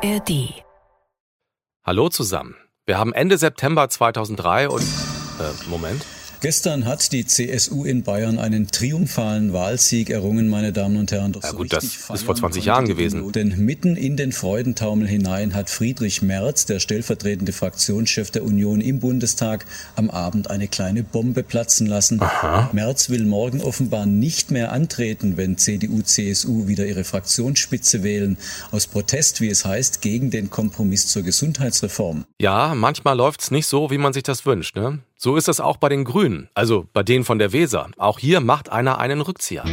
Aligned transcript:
ARD. 0.00 0.62
Hallo 1.84 2.08
zusammen. 2.08 2.54
Wir 2.86 2.98
haben 2.98 3.12
Ende 3.12 3.36
September 3.36 3.88
2003 3.88 4.68
und... 4.68 4.82
Äh, 4.82 5.68
Moment. 5.68 6.04
Gestern 6.40 6.84
hat 6.84 7.10
die 7.12 7.26
CSU 7.26 7.84
in 7.84 8.04
Bayern 8.04 8.38
einen 8.38 8.68
triumphalen 8.68 9.52
Wahlsieg 9.52 10.10
errungen, 10.10 10.48
meine 10.48 10.72
Damen 10.72 10.96
und 10.96 11.10
Herren. 11.10 11.32
Doch 11.32 11.42
ja, 11.42 11.50
gut, 11.50 11.72
das 11.72 11.84
ist 11.84 12.22
vor 12.22 12.34
20 12.34 12.64
Jahren 12.64 12.86
gewesen. 12.86 13.32
Denn 13.32 13.64
mitten 13.64 13.96
in 13.96 14.16
den 14.16 14.30
Freudentaumel 14.30 15.08
hinein 15.08 15.54
hat 15.54 15.68
Friedrich 15.68 16.22
Merz, 16.22 16.64
der 16.66 16.78
stellvertretende 16.78 17.52
Fraktionschef 17.52 18.30
der 18.30 18.44
Union 18.44 18.80
im 18.80 19.00
Bundestag, 19.00 19.66
am 19.96 20.10
Abend 20.10 20.48
eine 20.48 20.68
kleine 20.68 21.02
Bombe 21.02 21.42
platzen 21.42 21.86
lassen. 21.86 22.22
Aha. 22.22 22.70
Merz 22.72 23.10
will 23.10 23.24
morgen 23.24 23.60
offenbar 23.60 24.06
nicht 24.06 24.52
mehr 24.52 24.70
antreten, 24.70 25.36
wenn 25.36 25.58
CDU, 25.58 26.02
CSU 26.02 26.68
wieder 26.68 26.86
ihre 26.86 27.02
Fraktionsspitze 27.02 28.04
wählen. 28.04 28.38
Aus 28.70 28.86
Protest, 28.86 29.40
wie 29.40 29.48
es 29.48 29.64
heißt, 29.64 30.02
gegen 30.02 30.30
den 30.30 30.50
Kompromiss 30.50 31.08
zur 31.08 31.22
Gesundheitsreform. 31.22 32.24
Ja, 32.40 32.74
manchmal 32.76 33.16
läuft's 33.16 33.50
nicht 33.50 33.66
so, 33.66 33.90
wie 33.90 33.98
man 33.98 34.12
sich 34.12 34.22
das 34.22 34.46
wünscht, 34.46 34.76
ne? 34.76 35.00
So 35.20 35.34
ist 35.34 35.48
es 35.48 35.58
auch 35.58 35.78
bei 35.78 35.88
den 35.88 36.04
Grünen, 36.04 36.48
also 36.54 36.86
bei 36.92 37.02
denen 37.02 37.24
von 37.24 37.40
der 37.40 37.52
Weser. 37.52 37.88
Auch 37.98 38.20
hier 38.20 38.38
macht 38.38 38.70
einer 38.70 39.00
einen 39.00 39.20
Rückzieher. 39.20 39.64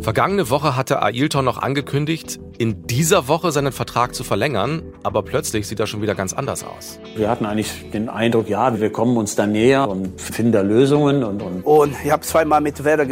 Vergangene 0.00 0.50
Woche 0.50 0.74
hatte 0.74 1.00
Ailton 1.02 1.44
noch 1.44 1.58
angekündigt, 1.58 2.40
in 2.58 2.88
dieser 2.88 3.28
Woche 3.28 3.52
seinen 3.52 3.70
Vertrag 3.70 4.16
zu 4.16 4.24
verlängern, 4.24 4.82
aber 5.04 5.22
plötzlich 5.22 5.68
sieht 5.68 5.78
er 5.78 5.86
schon 5.86 6.02
wieder 6.02 6.16
ganz 6.16 6.32
anders 6.32 6.64
aus. 6.64 6.98
Wir 7.14 7.30
hatten 7.30 7.46
eigentlich 7.46 7.92
den 7.92 8.08
Eindruck, 8.08 8.48
ja, 8.48 8.80
wir 8.80 8.90
kommen 8.90 9.16
uns 9.16 9.36
da 9.36 9.46
näher 9.46 9.88
und 9.88 10.20
finden 10.20 10.50
da 10.50 10.62
Lösungen. 10.62 11.22
Und, 11.22 11.42
und, 11.42 11.62
und 11.62 11.94
ich 12.04 12.10
habe 12.10 12.22
zweimal 12.22 12.60
mit 12.60 12.82
Werder 12.82 13.06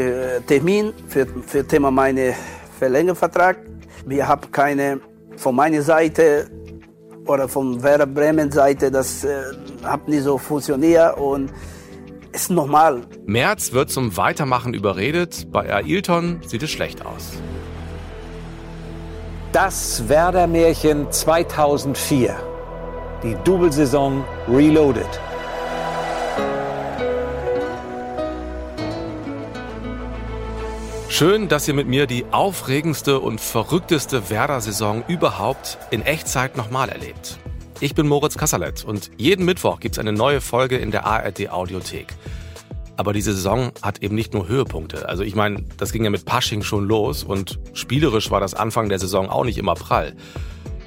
Termin 0.45 0.92
für, 1.06 1.28
für 1.47 1.64
Thema 1.64 1.92
meine 1.92 2.34
Verlängervertrag. 2.80 3.59
Wir 4.06 4.27
haben 4.27 4.50
keine 4.50 4.98
von 5.37 5.55
meiner 5.55 5.83
Seite 5.83 6.48
oder 7.27 7.48
von 7.48 7.83
Werder 7.83 8.06
Bremen 8.06 8.50
Seite, 8.50 8.91
das 8.91 9.25
äh, 9.25 9.42
hat 9.83 10.08
nicht 10.08 10.22
so 10.22 10.39
funktioniert 10.39 11.17
und 11.17 11.50
ist 12.33 12.50
normal. 12.50 13.03
Merz 13.27 13.72
wird 13.72 13.91
zum 13.91 14.16
Weitermachen 14.16 14.75
überredet, 14.75 15.50
bei 15.53 15.72
Ailton 15.72 16.41
sieht 16.47 16.62
es 16.62 16.70
schlecht 16.70 17.05
aus. 17.05 17.33
Das 19.53 20.08
Werder-Märchen 20.08 21.11
2004. 21.12 22.34
Die 23.22 23.36
Doublesaison 23.44 24.25
Reloaded. 24.48 25.20
Schön, 31.17 31.47
dass 31.47 31.69
ihr 31.69 31.75
mit 31.75 31.87
mir 31.87 32.09
die 32.09 32.25
aufregendste 32.33 33.20
und 33.20 33.41
verrückteste 33.41 34.31
Werder-Saison 34.31 35.05
überhaupt 35.07 35.79
in 35.93 36.03
Echtzeit 36.03 36.56
nochmal 36.56 36.89
erlebt. 36.89 37.39
Ich 37.79 37.95
bin 37.95 38.09
Moritz 38.09 38.37
Kasserlet 38.37 38.84
und 38.84 39.12
jeden 39.17 39.45
Mittwoch 39.45 39.79
gibt 39.79 39.95
es 39.95 40.01
eine 40.01 40.12
neue 40.12 40.41
Folge 40.41 40.77
in 40.77 40.91
der 40.91 41.06
ARD 41.06 41.51
Audiothek. 41.51 42.09
Aber 42.97 43.12
diese 43.12 43.33
Saison 43.33 43.71
hat 43.81 44.03
eben 44.03 44.17
nicht 44.17 44.34
nur 44.34 44.48
Höhepunkte. 44.48 45.09
Also 45.09 45.23
ich 45.23 45.37
meine, 45.37 45.62
das 45.77 45.93
ging 45.93 46.03
ja 46.03 46.11
mit 46.11 46.25
Pasching 46.25 46.65
schon 46.65 46.89
los 46.89 47.23
und 47.23 47.61
spielerisch 47.75 48.33
war 48.33 48.41
das 48.41 48.55
Anfang 48.55 48.89
der 48.89 48.99
Saison 48.99 49.31
auch 49.31 49.45
nicht 49.45 49.59
immer 49.59 49.75
prall. 49.75 50.17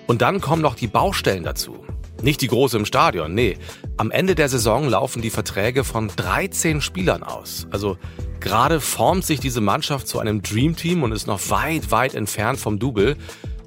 Und 0.08 0.22
dann 0.22 0.41
kommen 0.41 0.62
noch 0.62 0.75
die 0.75 0.88
Baustellen 0.88 1.44
dazu. 1.44 1.86
Nicht 2.22 2.41
die 2.41 2.47
große 2.47 2.75
im 2.75 2.86
Stadion, 2.86 3.34
nee. 3.34 3.58
Am 3.95 4.12
Ende 4.12 4.36
der 4.36 4.50
Saison 4.50 4.89
laufen 4.89 5.22
die 5.22 5.30
Verträge 5.30 5.86
von 5.86 6.09
13 6.14 6.81
Spielern 6.81 7.23
aus. 7.23 7.66
Also 7.72 7.97
gerade 8.39 8.80
formt 8.80 9.25
sich 9.25 9.39
diese 9.39 9.61
Mannschaft 9.61 10.07
zu 10.07 10.19
einem 10.19 10.41
Dreamteam 10.41 11.03
und 11.03 11.11
ist 11.11 11.27
noch 11.27 11.49
weit, 11.49 11.91
weit 11.91 12.16
entfernt 12.16 12.59
vom 12.59 12.79
Double. 12.79 13.16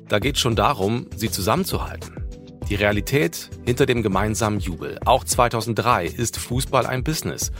Da 0.08 0.18
geht 0.18 0.36
es 0.36 0.40
schon 0.40 0.56
darum, 0.56 1.06
sie 1.16 1.30
zusammenzuhalten. 1.30 2.20
Die 2.68 2.77
Realität 2.77 3.50
hinter 3.67 3.84
dem 3.84 4.02
gemeinsamen 4.02 4.61
Jubel. 4.61 4.98
Auch 5.05 5.24
2003 5.24 6.06
ist 6.06 6.39
Fußball 6.39 6.86
ein 6.86 7.02
Business. 7.02 7.50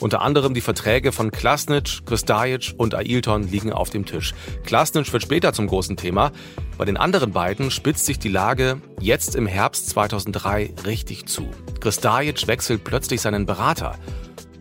Unter 0.00 0.20
anderem 0.22 0.54
die 0.54 0.60
Verträge 0.60 1.12
von 1.12 1.30
Klasnic, 1.30 2.04
Kristajic 2.04 2.74
und 2.76 2.94
Ailton 2.94 3.48
liegen 3.48 3.72
auf 3.72 3.90
dem 3.90 4.04
Tisch. 4.04 4.34
Klasnic 4.64 5.12
wird 5.12 5.22
später 5.22 5.52
zum 5.52 5.68
großen 5.68 5.96
Thema. 5.96 6.32
Bei 6.76 6.84
den 6.84 6.96
anderen 6.96 7.32
beiden 7.32 7.70
spitzt 7.70 8.06
sich 8.06 8.18
die 8.18 8.28
Lage 8.28 8.80
jetzt 9.00 9.36
im 9.36 9.46
Herbst 9.46 9.88
2003 9.90 10.74
richtig 10.84 11.26
zu. 11.26 11.48
Kristajic 11.80 12.46
wechselt 12.46 12.84
plötzlich 12.84 13.20
seinen 13.20 13.46
Berater. 13.46 13.98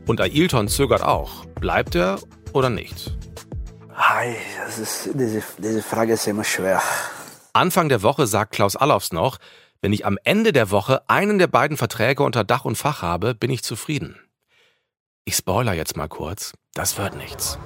Und 0.08 0.22
Ailton 0.22 0.68
zögert 0.68 1.04
auch. 1.04 1.46
Bleibt 1.60 1.96
er 1.96 2.20
oder 2.54 2.70
nicht? 2.70 3.12
Hi, 3.94 4.36
das 4.66 4.78
ist, 4.78 5.10
diese, 5.14 5.42
diese 5.58 5.82
Frage 5.82 6.14
ist 6.14 6.28
immer 6.28 6.44
schwer. 6.44 6.82
Anfang 7.54 7.90
der 7.90 8.04
Woche 8.04 8.28
sagt 8.28 8.52
Klaus 8.52 8.76
Allofs 8.76 9.12
noch, 9.12 9.38
wenn 9.82 9.94
ich 9.94 10.06
am 10.06 10.18
Ende 10.24 10.52
der 10.52 10.72
Woche 10.72 11.10
einen 11.10 11.40
der 11.40 11.48
beiden 11.48 11.78
Verträge 11.78 12.24
unter 12.24 12.44
Dach 12.44 12.66
und 12.66 12.78
Fach 12.78 13.02
habe, 13.02 13.36
bin 13.36 13.50
ich 13.50 13.64
zufrieden. 13.64 14.20
Ich 15.24 15.36
spoiler 15.36 15.74
jetzt 15.74 15.96
mal 15.98 16.08
kurz, 16.08 16.54
das 16.74 16.98
wird 16.98 17.16
nichts. 17.16 17.58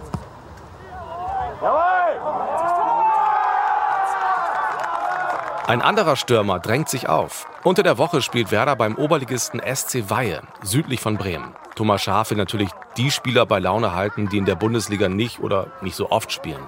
Ein 5.69 5.83
anderer 5.83 6.15
Stürmer 6.15 6.57
drängt 6.57 6.89
sich 6.89 7.07
auf. 7.07 7.45
Unter 7.63 7.83
der 7.83 7.99
Woche 7.99 8.23
spielt 8.23 8.49
Werder 8.49 8.75
beim 8.75 8.95
Oberligisten 8.95 9.61
SC 9.61 10.09
Weihe, 10.09 10.41
südlich 10.63 10.99
von 10.99 11.15
Bremen. 11.15 11.53
Thomas 11.75 12.01
Schaaf 12.01 12.31
will 12.31 12.39
natürlich 12.39 12.71
die 12.97 13.11
Spieler 13.11 13.45
bei 13.45 13.59
Laune 13.59 13.93
halten, 13.93 14.29
die 14.29 14.39
in 14.39 14.45
der 14.45 14.55
Bundesliga 14.55 15.09
nicht 15.09 15.41
oder 15.41 15.67
nicht 15.81 15.95
so 15.95 16.09
oft 16.09 16.31
spielen. 16.31 16.67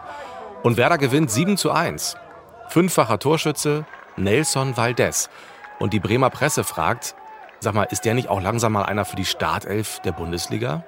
Und 0.62 0.78
Werder 0.78 1.00
gewinnt 1.00 1.32
7 1.32 1.58
zu 1.58 1.72
1. 1.72 2.16
Fünffacher 2.68 3.18
Torschütze 3.18 3.88
Nelson 4.18 4.78
Valdez. 4.78 5.32
Und 5.80 5.94
die 5.94 6.00
Bremer 6.00 6.30
Presse 6.30 6.64
fragt, 6.64 7.16
Sag 7.60 7.74
mal, 7.74 7.86
ist 7.86 8.06
der 8.06 8.14
nicht 8.14 8.30
auch 8.30 8.40
langsam 8.40 8.74
mal 8.74 8.84
einer 8.84 9.06
für 9.06 9.16
die 9.16 9.26
Startelf 9.26 10.00
der 10.02 10.12
Bundesliga? 10.12 10.84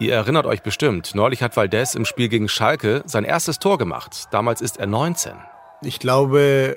Ihr 0.00 0.14
erinnert 0.14 0.46
euch 0.46 0.62
bestimmt, 0.62 1.14
neulich 1.14 1.44
hat 1.44 1.56
Valdez 1.56 1.94
im 1.94 2.06
Spiel 2.06 2.28
gegen 2.28 2.48
Schalke 2.48 3.04
sein 3.06 3.22
erstes 3.22 3.60
Tor 3.60 3.78
gemacht. 3.78 4.24
Damals 4.32 4.60
ist 4.60 4.78
er 4.78 4.88
19. 4.88 5.34
Ich 5.82 6.00
glaube, 6.00 6.76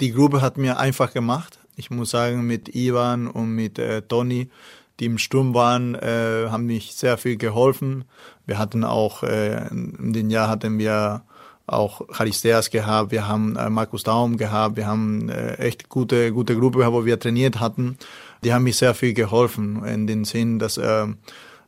die 0.00 0.12
Gruppe 0.12 0.40
hat 0.40 0.56
mir 0.56 0.78
einfach 0.78 1.12
gemacht. 1.12 1.58
Ich 1.76 1.90
muss 1.90 2.10
sagen, 2.10 2.46
mit 2.46 2.74
Ivan 2.74 3.26
und 3.28 3.54
mit 3.54 3.78
äh, 3.78 4.02
Toni, 4.02 4.50
die 4.98 5.06
im 5.06 5.18
Sturm 5.18 5.54
waren, 5.54 5.94
äh, 5.94 6.48
haben 6.50 6.66
mich 6.66 6.94
sehr 6.94 7.16
viel 7.16 7.36
geholfen. 7.36 8.04
Wir 8.46 8.58
hatten 8.58 8.84
auch, 8.84 9.22
äh, 9.22 9.68
in 9.68 10.12
dem 10.12 10.30
Jahr 10.30 10.48
hatten 10.48 10.78
wir 10.78 11.22
auch 11.66 12.02
Charisteas 12.12 12.70
gehabt, 12.70 13.12
wir 13.12 13.28
haben 13.28 13.54
äh, 13.56 13.70
Markus 13.70 14.02
Daum 14.02 14.36
gehabt, 14.36 14.76
wir 14.76 14.86
haben 14.86 15.28
äh, 15.28 15.54
echt 15.54 15.88
gute, 15.88 16.32
gute 16.32 16.56
Gruppe, 16.56 16.92
wo 16.92 17.04
wir 17.04 17.18
trainiert 17.20 17.60
hatten 17.60 17.96
die 18.42 18.52
haben 18.52 18.64
mich 18.64 18.76
sehr 18.76 18.94
viel 18.94 19.14
geholfen 19.14 19.84
in 19.84 20.06
den 20.06 20.24
Sinn, 20.24 20.58
dass 20.58 20.78
äh, 20.78 21.06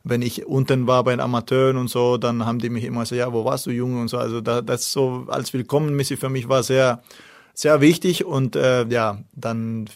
wenn 0.03 0.21
ich 0.21 0.45
unten 0.45 0.87
war 0.87 1.03
bei 1.03 1.11
den 1.11 1.19
Amateuren 1.19 1.77
und 1.77 1.89
so, 1.89 2.17
dann 2.17 2.45
haben 2.45 2.59
die 2.59 2.69
mich 2.69 2.83
immer 2.83 3.05
so, 3.05 3.15
ja, 3.15 3.31
wo 3.31 3.45
warst 3.45 3.65
du 3.65 3.71
Junge 3.71 4.01
und 4.01 4.07
so. 4.09 4.17
Also 4.17 4.41
da, 4.41 4.61
das 4.61 4.91
so 4.91 5.25
als 5.27 5.53
Willkommenmäßig 5.53 6.19
für 6.19 6.29
mich 6.29 6.49
war 6.49 6.63
sehr, 6.63 7.01
sehr 7.53 7.81
wichtig 7.81 8.25
und 8.25 8.55
äh, 8.55 8.85
ja, 8.87 9.19
dann 9.33 9.89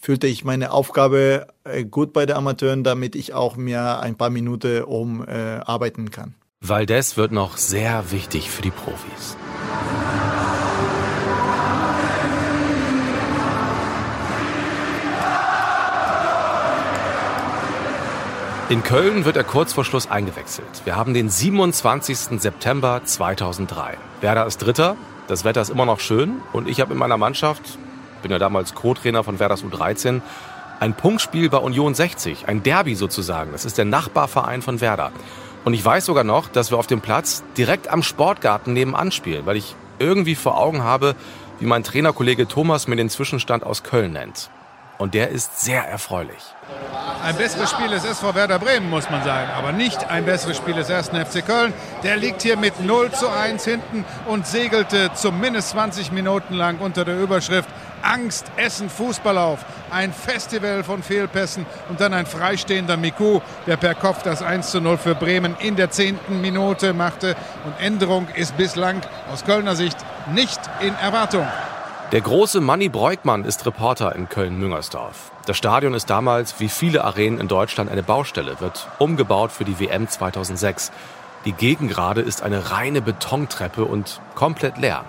fühlte 0.00 0.26
ich 0.26 0.44
meine 0.44 0.70
Aufgabe 0.70 1.46
äh, 1.64 1.84
gut 1.84 2.12
bei 2.12 2.26
den 2.26 2.36
Amateuren, 2.36 2.84
damit 2.84 3.16
ich 3.16 3.32
auch 3.32 3.56
mir 3.56 4.00
ein 4.00 4.16
paar 4.16 4.30
Minuten 4.30 4.82
um 4.84 5.26
äh, 5.26 5.60
arbeiten 5.64 6.10
kann. 6.10 6.34
Valdez 6.60 7.16
wird 7.16 7.32
noch 7.32 7.56
sehr 7.56 8.10
wichtig 8.10 8.50
für 8.50 8.62
die 8.62 8.70
Profis. 8.70 9.36
In 18.70 18.82
Köln 18.82 19.26
wird 19.26 19.36
er 19.36 19.44
kurz 19.44 19.74
vor 19.74 19.84
Schluss 19.84 20.10
eingewechselt. 20.10 20.66
Wir 20.84 20.96
haben 20.96 21.12
den 21.12 21.28
27. 21.28 22.40
September 22.40 23.02
2003. 23.04 23.98
Werder 24.22 24.46
ist 24.46 24.58
Dritter, 24.58 24.96
das 25.26 25.44
Wetter 25.44 25.62
ist 25.62 25.70
immer 25.70 25.86
noch 25.86 26.00
schön 26.00 26.42
und 26.52 26.68
ich 26.68 26.80
habe 26.80 26.92
in 26.92 26.98
meiner 26.98 27.16
Mannschaft, 27.16 27.78
bin 28.22 28.30
ja 28.30 28.38
damals 28.38 28.74
Co-Trainer 28.74 29.24
von 29.24 29.38
Werders 29.38 29.64
U13, 29.64 30.20
ein 30.80 30.94
Punktspiel 30.94 31.48
bei 31.48 31.58
Union 31.58 31.94
60, 31.94 32.48
ein 32.48 32.62
Derby 32.62 32.94
sozusagen. 32.94 33.52
Das 33.52 33.64
ist 33.64 33.78
der 33.78 33.84
Nachbarverein 33.84 34.62
von 34.62 34.80
Werder. 34.80 35.12
Und 35.64 35.72
ich 35.72 35.84
weiß 35.84 36.04
sogar 36.04 36.24
noch, 36.24 36.48
dass 36.48 36.70
wir 36.70 36.78
auf 36.78 36.86
dem 36.86 37.00
Platz 37.00 37.42
direkt 37.56 37.88
am 37.88 38.02
Sportgarten 38.02 38.72
nebenan 38.72 39.12
spielen, 39.12 39.46
weil 39.46 39.56
ich 39.56 39.74
irgendwie 39.98 40.34
vor 40.34 40.58
Augen 40.58 40.82
habe, 40.82 41.14
wie 41.60 41.66
mein 41.66 41.84
Trainerkollege 41.84 42.48
Thomas 42.48 42.88
mir 42.88 42.96
den 42.96 43.08
Zwischenstand 43.08 43.64
aus 43.64 43.82
Köln 43.82 44.12
nennt. 44.12 44.50
Und 44.96 45.14
der 45.14 45.30
ist 45.30 45.60
sehr 45.60 45.86
erfreulich. 45.88 46.42
Ein 47.24 47.36
besseres 47.36 47.70
Spiel 47.70 47.88
des 47.88 48.04
SV 48.04 48.34
Werder 48.34 48.58
Bremen, 48.58 48.88
muss 48.90 49.10
man 49.10 49.24
sagen. 49.24 49.50
Aber 49.56 49.72
nicht 49.72 50.08
ein 50.10 50.24
besseres 50.24 50.56
Spiel 50.56 50.74
des 50.74 50.90
1. 50.90 51.08
FC 51.08 51.44
Köln. 51.44 51.72
Der 52.02 52.16
liegt 52.16 52.42
hier 52.42 52.56
mit 52.56 52.80
0 52.80 53.10
zu 53.12 53.28
1 53.28 53.64
hinten 53.64 54.04
und 54.26 54.46
segelte 54.46 55.10
zumindest 55.14 55.70
20 55.70 56.12
Minuten 56.12 56.54
lang 56.54 56.78
unter 56.78 57.04
der 57.04 57.18
Überschrift 57.18 57.68
Angst 58.02 58.46
essen 58.56 58.90
Fußball 58.90 59.38
auf. 59.38 59.64
Ein 59.90 60.12
Festival 60.12 60.84
von 60.84 61.02
Fehlpässen 61.02 61.66
und 61.88 62.00
dann 62.00 62.12
ein 62.12 62.26
freistehender 62.26 62.96
Miku, 62.96 63.40
der 63.66 63.76
per 63.76 63.94
Kopf 63.94 64.22
das 64.22 64.42
1 64.42 64.70
zu 64.70 64.80
0 64.80 64.98
für 64.98 65.14
Bremen 65.14 65.56
in 65.58 65.76
der 65.76 65.90
zehnten 65.90 66.40
Minute 66.40 66.92
machte. 66.92 67.34
Und 67.64 67.80
Änderung 67.80 68.28
ist 68.34 68.56
bislang 68.56 69.00
aus 69.32 69.44
Kölner 69.44 69.74
Sicht 69.74 69.96
nicht 70.32 70.60
in 70.80 70.94
Erwartung. 70.96 71.46
Der 72.14 72.20
große 72.20 72.60
Manny 72.60 72.88
Breukmann 72.88 73.44
ist 73.44 73.66
Reporter 73.66 74.14
in 74.14 74.28
Köln-Müngersdorf. 74.28 75.32
Das 75.46 75.56
Stadion 75.56 75.94
ist 75.94 76.08
damals, 76.08 76.60
wie 76.60 76.68
viele 76.68 77.02
Arenen 77.02 77.40
in 77.40 77.48
Deutschland, 77.48 77.90
eine 77.90 78.04
Baustelle, 78.04 78.60
wird 78.60 78.86
umgebaut 79.00 79.50
für 79.50 79.64
die 79.64 79.80
WM 79.80 80.06
2006. 80.06 80.92
Die 81.44 81.50
Gegengrade 81.50 82.20
ist 82.20 82.44
eine 82.44 82.70
reine 82.70 83.02
Betontreppe 83.02 83.84
und 83.84 84.20
komplett 84.36 84.78
leer. 84.78 85.04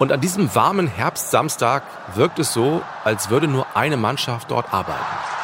Und 0.00 0.10
an 0.10 0.20
diesem 0.20 0.52
warmen 0.56 0.88
Herbstsamstag 0.88 1.84
wirkt 2.16 2.40
es 2.40 2.52
so, 2.52 2.82
als 3.04 3.30
würde 3.30 3.46
nur 3.46 3.64
eine 3.74 3.96
Mannschaft 3.96 4.50
dort 4.50 4.74
arbeiten. 4.74 5.43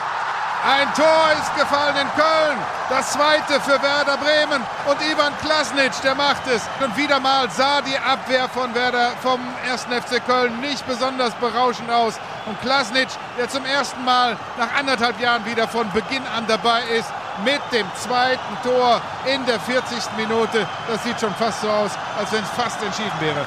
Ein 0.63 0.93
Tor 0.93 1.33
ist 1.41 1.57
gefallen 1.57 1.97
in 1.97 2.09
Köln. 2.13 2.59
Das 2.91 3.13
zweite 3.13 3.59
für 3.63 3.81
Werder 3.83 4.19
Bremen. 4.19 4.63
Und 4.87 5.01
Ivan 5.11 5.33
Klasnic, 5.39 5.93
der 6.03 6.15
macht 6.15 6.47
es. 6.49 6.63
Und 6.85 6.95
wieder 6.99 7.19
mal 7.19 7.51
sah 7.51 7.81
die 7.81 7.97
Abwehr 7.99 8.47
von 8.51 8.75
Werder 8.75 9.13
vom 9.23 9.41
1. 9.71 9.85
FC 9.85 10.23
Köln 10.27 10.61
nicht 10.61 10.87
besonders 10.87 11.33
berauschend 11.37 11.91
aus. 11.91 12.21
Und 12.45 12.61
Klasnic, 12.61 13.09
der 13.39 13.49
zum 13.49 13.65
ersten 13.65 14.05
Mal 14.05 14.37
nach 14.59 14.75
anderthalb 14.79 15.19
Jahren 15.19 15.47
wieder 15.47 15.67
von 15.67 15.91
Beginn 15.93 16.27
an 16.37 16.47
dabei 16.47 16.83
ist, 16.99 17.11
mit 17.43 17.61
dem 17.73 17.87
zweiten 17.97 18.59
Tor 18.63 19.01
in 19.25 19.47
der 19.47 19.61
40. 19.61 19.97
Minute. 20.19 20.67
Das 20.89 21.03
sieht 21.05 21.19
schon 21.19 21.35
fast 21.37 21.63
so 21.63 21.71
aus, 21.71 21.93
als 22.19 22.31
wenn 22.33 22.43
es 22.43 22.51
fast 22.51 22.83
entschieden 22.83 23.19
wäre. 23.21 23.47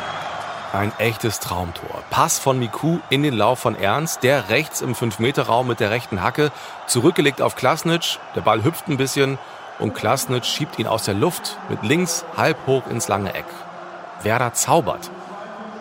Ein 0.73 0.91
echtes 0.97 1.39
Traumtor. 1.39 2.03
Pass 2.09 2.39
von 2.39 2.57
Miku 2.57 2.97
in 3.11 3.21
den 3.21 3.35
Lauf 3.35 3.59
von 3.59 3.75
Ernst, 3.75 4.23
der 4.23 4.49
rechts 4.49 4.81
im 4.81 4.95
5-Meter-Raum 4.95 5.67
mit 5.67 5.79
der 5.79 5.91
rechten 5.91 6.23
Hacke, 6.23 6.51
zurückgelegt 6.87 7.43
auf 7.43 7.55
Klasnic, 7.55 8.17
der 8.35 8.41
Ball 8.41 8.63
hüpft 8.63 8.87
ein 8.87 8.97
bisschen 8.97 9.37
und 9.77 9.93
Klasnic 9.93 10.45
schiebt 10.45 10.79
ihn 10.79 10.87
aus 10.87 11.03
der 11.03 11.13
Luft 11.13 11.59
mit 11.69 11.83
links 11.83 12.25
halb 12.37 12.57
hoch 12.65 12.87
ins 12.89 13.07
lange 13.07 13.35
Eck. 13.35 13.45
Werder 14.23 14.53
zaubert. 14.53 15.11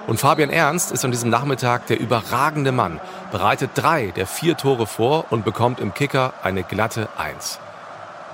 Und 0.07 0.21
Fabian 0.21 0.51
Ernst 0.51 0.93
ist 0.93 1.07
an 1.07 1.11
diesem 1.11 1.31
Nachmittag 1.31 1.87
der 1.87 1.99
überragende 1.99 2.71
Mann, 2.71 3.01
bereitet 3.31 3.71
drei 3.73 4.09
der 4.09 4.27
vier 4.27 4.59
Tore 4.59 4.87
vor 4.87 5.25
und 5.31 5.43
bekommt 5.43 5.81
im 5.81 5.95
Kicker 5.95 6.35
eine 6.43 6.65
glatte 6.65 7.09
Eins. 7.17 7.61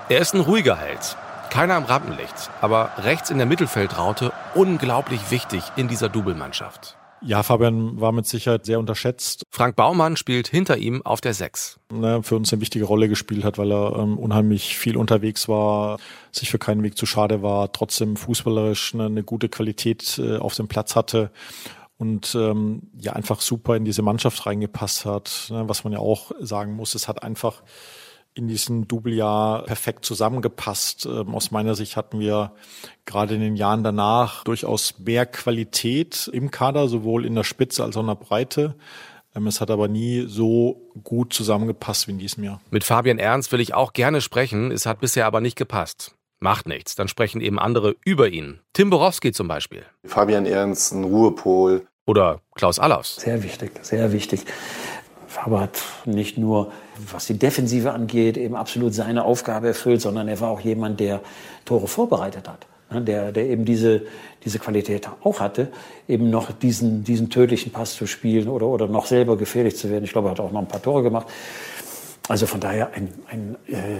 Er 0.08 0.18
ist 0.18 0.34
ein 0.34 0.40
ruhiger 0.40 0.76
Held, 0.76 1.16
keiner 1.50 1.76
im 1.76 1.84
Rampenlicht, 1.84 2.50
aber 2.60 2.90
rechts 2.98 3.30
in 3.30 3.38
der 3.38 3.46
Mittelfeldraute 3.46 4.32
unglaublich 4.54 5.30
wichtig 5.30 5.62
in 5.76 5.88
dieser 5.88 6.08
Doublmannschaft. 6.08 6.96
Ja, 7.20 7.42
Fabian 7.42 8.00
war 8.00 8.12
mit 8.12 8.26
Sicherheit 8.26 8.64
sehr 8.64 8.78
unterschätzt. 8.78 9.42
Frank 9.50 9.74
Baumann 9.74 10.16
spielt 10.16 10.46
hinter 10.46 10.76
ihm 10.76 11.02
auf 11.04 11.20
der 11.20 11.34
Sechs. 11.34 11.80
Ne, 11.92 12.22
für 12.22 12.36
uns 12.36 12.52
eine 12.52 12.60
wichtige 12.60 12.84
Rolle 12.84 13.08
gespielt 13.08 13.44
hat, 13.44 13.58
weil 13.58 13.72
er 13.72 13.96
ähm, 13.96 14.18
unheimlich 14.18 14.78
viel 14.78 14.96
unterwegs 14.96 15.48
war, 15.48 15.98
sich 16.30 16.50
für 16.50 16.58
keinen 16.58 16.82
Weg 16.82 16.96
zu 16.96 17.06
schade 17.06 17.42
war, 17.42 17.72
trotzdem 17.72 18.16
fußballerisch 18.16 18.94
eine, 18.94 19.06
eine 19.06 19.22
gute 19.24 19.48
Qualität 19.48 20.18
äh, 20.18 20.36
auf 20.36 20.54
dem 20.54 20.68
Platz 20.68 20.94
hatte 20.94 21.30
und 21.96 22.36
ähm, 22.36 22.82
ja 22.96 23.14
einfach 23.14 23.40
super 23.40 23.74
in 23.74 23.84
diese 23.84 24.02
Mannschaft 24.02 24.46
reingepasst 24.46 25.04
hat. 25.04 25.48
Ne, 25.50 25.68
was 25.68 25.82
man 25.82 25.92
ja 25.92 25.98
auch 25.98 26.30
sagen 26.38 26.74
muss, 26.74 26.94
es 26.94 27.08
hat 27.08 27.24
einfach 27.24 27.62
in 28.38 28.48
diesem 28.48 28.86
Doublejahr 28.86 29.64
perfekt 29.64 30.04
zusammengepasst. 30.04 31.06
Ähm, 31.06 31.34
aus 31.34 31.50
meiner 31.50 31.74
Sicht 31.74 31.96
hatten 31.96 32.20
wir 32.20 32.52
gerade 33.04 33.34
in 33.34 33.40
den 33.40 33.56
Jahren 33.56 33.82
danach 33.82 34.44
durchaus 34.44 34.98
mehr 35.00 35.26
Qualität 35.26 36.30
im 36.32 36.50
Kader, 36.50 36.88
sowohl 36.88 37.26
in 37.26 37.34
der 37.34 37.44
Spitze 37.44 37.82
als 37.82 37.96
auch 37.96 38.02
in 38.02 38.06
der 38.06 38.14
Breite. 38.14 38.76
Ähm, 39.34 39.48
es 39.48 39.60
hat 39.60 39.70
aber 39.70 39.88
nie 39.88 40.24
so 40.28 40.88
gut 41.02 41.32
zusammengepasst 41.32 42.06
wie 42.06 42.12
in 42.12 42.18
diesem 42.18 42.44
Jahr. 42.44 42.60
Mit 42.70 42.84
Fabian 42.84 43.18
Ernst 43.18 43.50
will 43.50 43.60
ich 43.60 43.74
auch 43.74 43.92
gerne 43.92 44.20
sprechen. 44.20 44.70
Es 44.70 44.86
hat 44.86 45.00
bisher 45.00 45.26
aber 45.26 45.40
nicht 45.40 45.56
gepasst. 45.56 46.14
Macht 46.40 46.68
nichts, 46.68 46.94
dann 46.94 47.08
sprechen 47.08 47.40
eben 47.40 47.58
andere 47.58 47.96
über 48.04 48.28
ihn. 48.28 48.60
Tim 48.72 48.90
Borowski 48.90 49.32
zum 49.32 49.48
Beispiel. 49.48 49.82
Fabian 50.04 50.46
Ernst, 50.46 50.92
ein 50.92 51.02
Ruhepol. 51.02 51.88
Oder 52.06 52.40
Klaus 52.54 52.78
Allers. 52.78 53.16
Sehr 53.16 53.42
wichtig, 53.42 53.72
sehr 53.82 54.12
wichtig. 54.12 54.44
Faber 55.28 55.60
hat 55.60 55.78
nicht 56.06 56.38
nur, 56.38 56.72
was 57.12 57.26
die 57.26 57.38
Defensive 57.38 57.92
angeht, 57.92 58.36
eben 58.36 58.56
absolut 58.56 58.94
seine 58.94 59.24
Aufgabe 59.24 59.68
erfüllt, 59.68 60.00
sondern 60.00 60.26
er 60.26 60.40
war 60.40 60.50
auch 60.50 60.60
jemand, 60.60 61.00
der 61.00 61.20
Tore 61.64 61.86
vorbereitet 61.86 62.48
hat. 62.48 62.66
Ne, 62.90 63.02
der, 63.02 63.32
der 63.32 63.44
eben 63.44 63.66
diese, 63.66 64.02
diese 64.46 64.58
Qualität 64.58 65.06
auch 65.22 65.40
hatte, 65.40 65.68
eben 66.08 66.30
noch 66.30 66.50
diesen, 66.52 67.04
diesen 67.04 67.28
tödlichen 67.28 67.70
Pass 67.70 67.94
zu 67.94 68.06
spielen 68.06 68.48
oder, 68.48 68.66
oder 68.66 68.88
noch 68.88 69.04
selber 69.04 69.36
gefährlich 69.36 69.76
zu 69.76 69.90
werden. 69.90 70.04
Ich 70.04 70.12
glaube, 70.12 70.28
er 70.28 70.30
hat 70.30 70.40
auch 70.40 70.52
noch 70.52 70.60
ein 70.60 70.68
paar 70.68 70.80
Tore 70.80 71.02
gemacht. 71.02 71.26
Also 72.28 72.46
von 72.46 72.60
daher 72.60 72.92
ein, 72.94 73.12
ein 73.30 73.56
äh, 73.66 73.98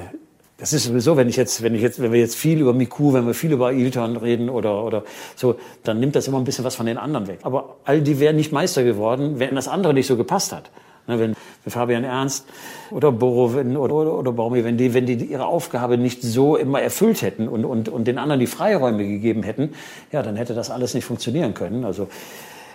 das 0.57 0.73
ist 0.73 0.85
sowieso, 0.85 1.17
wenn 1.17 1.29
ich 1.29 1.37
jetzt, 1.37 1.63
wenn 1.63 1.75
ich 1.75 1.83
jetzt, 1.83 2.01
wenn 2.01 2.13
wir 2.13 2.19
jetzt 2.19 2.35
viel 2.35 2.61
über 2.61 2.73
Miku, 2.73 3.13
wenn 3.13 3.27
wir 3.27 3.35
viel 3.35 3.53
über 3.53 3.73
Ilton 3.73 4.17
reden 4.17 4.49
oder, 4.49 4.83
oder 4.85 5.05
so, 5.37 5.57
dann 5.85 6.01
nimmt 6.01 6.17
das 6.17 6.27
immer 6.27 6.39
ein 6.39 6.45
bisschen 6.45 6.65
was 6.65 6.75
von 6.75 6.87
den 6.87 6.99
anderen 6.99 7.29
weg. 7.29 7.41
Aber 7.43 7.77
all 7.85 8.01
die 8.01 8.19
wären 8.19 8.37
nicht 8.37 8.53
Meister 8.53 8.83
geworden, 8.83 9.39
wenn 9.39 9.55
das 9.55 9.69
andere 9.69 9.95
nicht 9.95 10.07
so 10.09 10.17
gepasst 10.17 10.53
hat. 10.53 10.71
Ne, 11.09 11.19
wenn, 11.19 11.35
wenn 11.65 11.73
Fabian 11.73 12.05
Ernst 12.05 12.47
oder 12.91 13.11
Boro 13.11 13.55
wenn, 13.55 13.77
oder, 13.77 13.95
oder, 13.95 14.33
Baumi, 14.33 14.63
wenn 14.63 14.77
die, 14.77 14.93
wenn 14.93 15.07
die 15.07 15.15
ihre 15.15 15.47
Aufgabe 15.47 15.97
nicht 15.97 16.23
so 16.23 16.57
immer 16.57 16.83
erfüllt 16.83 17.23
hätten 17.23 17.49
und, 17.49 17.65
und, 17.65 17.89
und 17.89 18.05
den 18.05 18.19
anderen 18.19 18.41
die 18.41 18.47
Freiräume 18.47 19.07
gegeben 19.07 19.43
hätten, 19.43 19.75
ja, 20.13 20.23
dann 20.23 20.37
hätte 20.37 20.55
das 20.55 20.71
alles 20.71 20.93
nicht 20.93 21.07
funktionieren 21.07 21.55
können. 21.55 21.87
Also, 21.87 22.09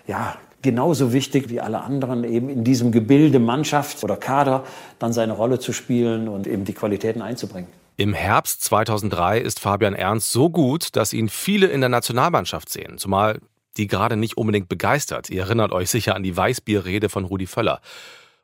ja, 0.07 0.35
genauso 0.63 1.13
wichtig 1.13 1.49
wie 1.49 1.61
alle 1.61 1.81
anderen 1.81 2.23
eben 2.23 2.49
in 2.49 2.63
diesem 2.63 2.91
Gebilde 2.91 3.37
Mannschaft 3.37 4.03
oder 4.03 4.17
Kader 4.17 4.63
dann 4.97 5.13
seine 5.13 5.33
Rolle 5.33 5.59
zu 5.59 5.71
spielen 5.71 6.27
und 6.27 6.47
eben 6.47 6.65
die 6.65 6.73
Qualitäten 6.73 7.21
einzubringen. 7.21 7.69
Im 7.97 8.15
Herbst 8.15 8.63
2003 8.63 9.39
ist 9.39 9.59
Fabian 9.59 9.93
Ernst 9.93 10.31
so 10.31 10.49
gut, 10.49 10.95
dass 10.95 11.13
ihn 11.13 11.29
viele 11.29 11.67
in 11.67 11.81
der 11.81 11.89
Nationalmannschaft 11.89 12.69
sehen, 12.69 12.97
zumal 12.97 13.39
die 13.77 13.87
gerade 13.87 14.17
nicht 14.17 14.37
unbedingt 14.37 14.69
begeistert. 14.69 15.29
Ihr 15.29 15.43
erinnert 15.43 15.71
euch 15.71 15.89
sicher 15.89 16.15
an 16.15 16.23
die 16.23 16.35
Weißbierrede 16.35 17.09
von 17.09 17.25
Rudi 17.25 17.45
Völler. 17.45 17.81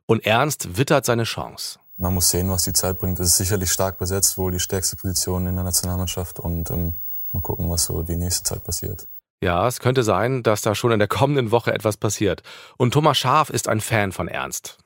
Und 0.10 0.26
Ernst 0.26 0.76
wittert 0.76 1.06
seine 1.06 1.24
Chance. 1.24 1.78
Man 1.98 2.16
muss 2.16 2.32
sehen, 2.32 2.50
was 2.50 2.64
die 2.64 2.74
Zeit 2.74 2.98
bringt. 2.98 3.20
Es 3.20 3.28
ist 3.28 3.38
sicherlich 3.38 3.70
stark 3.70 4.00
besetzt, 4.00 4.40
wohl 4.40 4.52
die 4.52 4.60
stärkste 4.60 4.96
Position 4.96 5.46
in 5.46 5.54
der 5.54 5.64
Nationalmannschaft. 5.64 6.40
Und 6.40 6.72
ähm, 6.72 6.94
mal 7.32 7.42
gucken, 7.42 7.70
was 7.70 7.86
so 7.86 8.02
die 8.02 8.16
nächste 8.16 8.44
Zeit 8.44 8.64
passiert. 8.64 9.08
Ja, 9.44 9.68
es 9.68 9.80
könnte 9.80 10.02
sein, 10.02 10.42
dass 10.42 10.64
da 10.64 10.74
schon 10.74 10.92
in 10.92 10.98
der 10.98 11.08
kommenden 11.08 11.52
Woche 11.52 11.72
etwas 11.76 11.96
passiert. 11.96 12.42
Und 12.78 12.92
Thomas 12.92 13.20
Schaf 13.20 13.52
ist 13.52 13.68
ein 13.68 13.82
Fan 13.82 14.12
von 14.12 14.28
Ernst. 14.28 14.80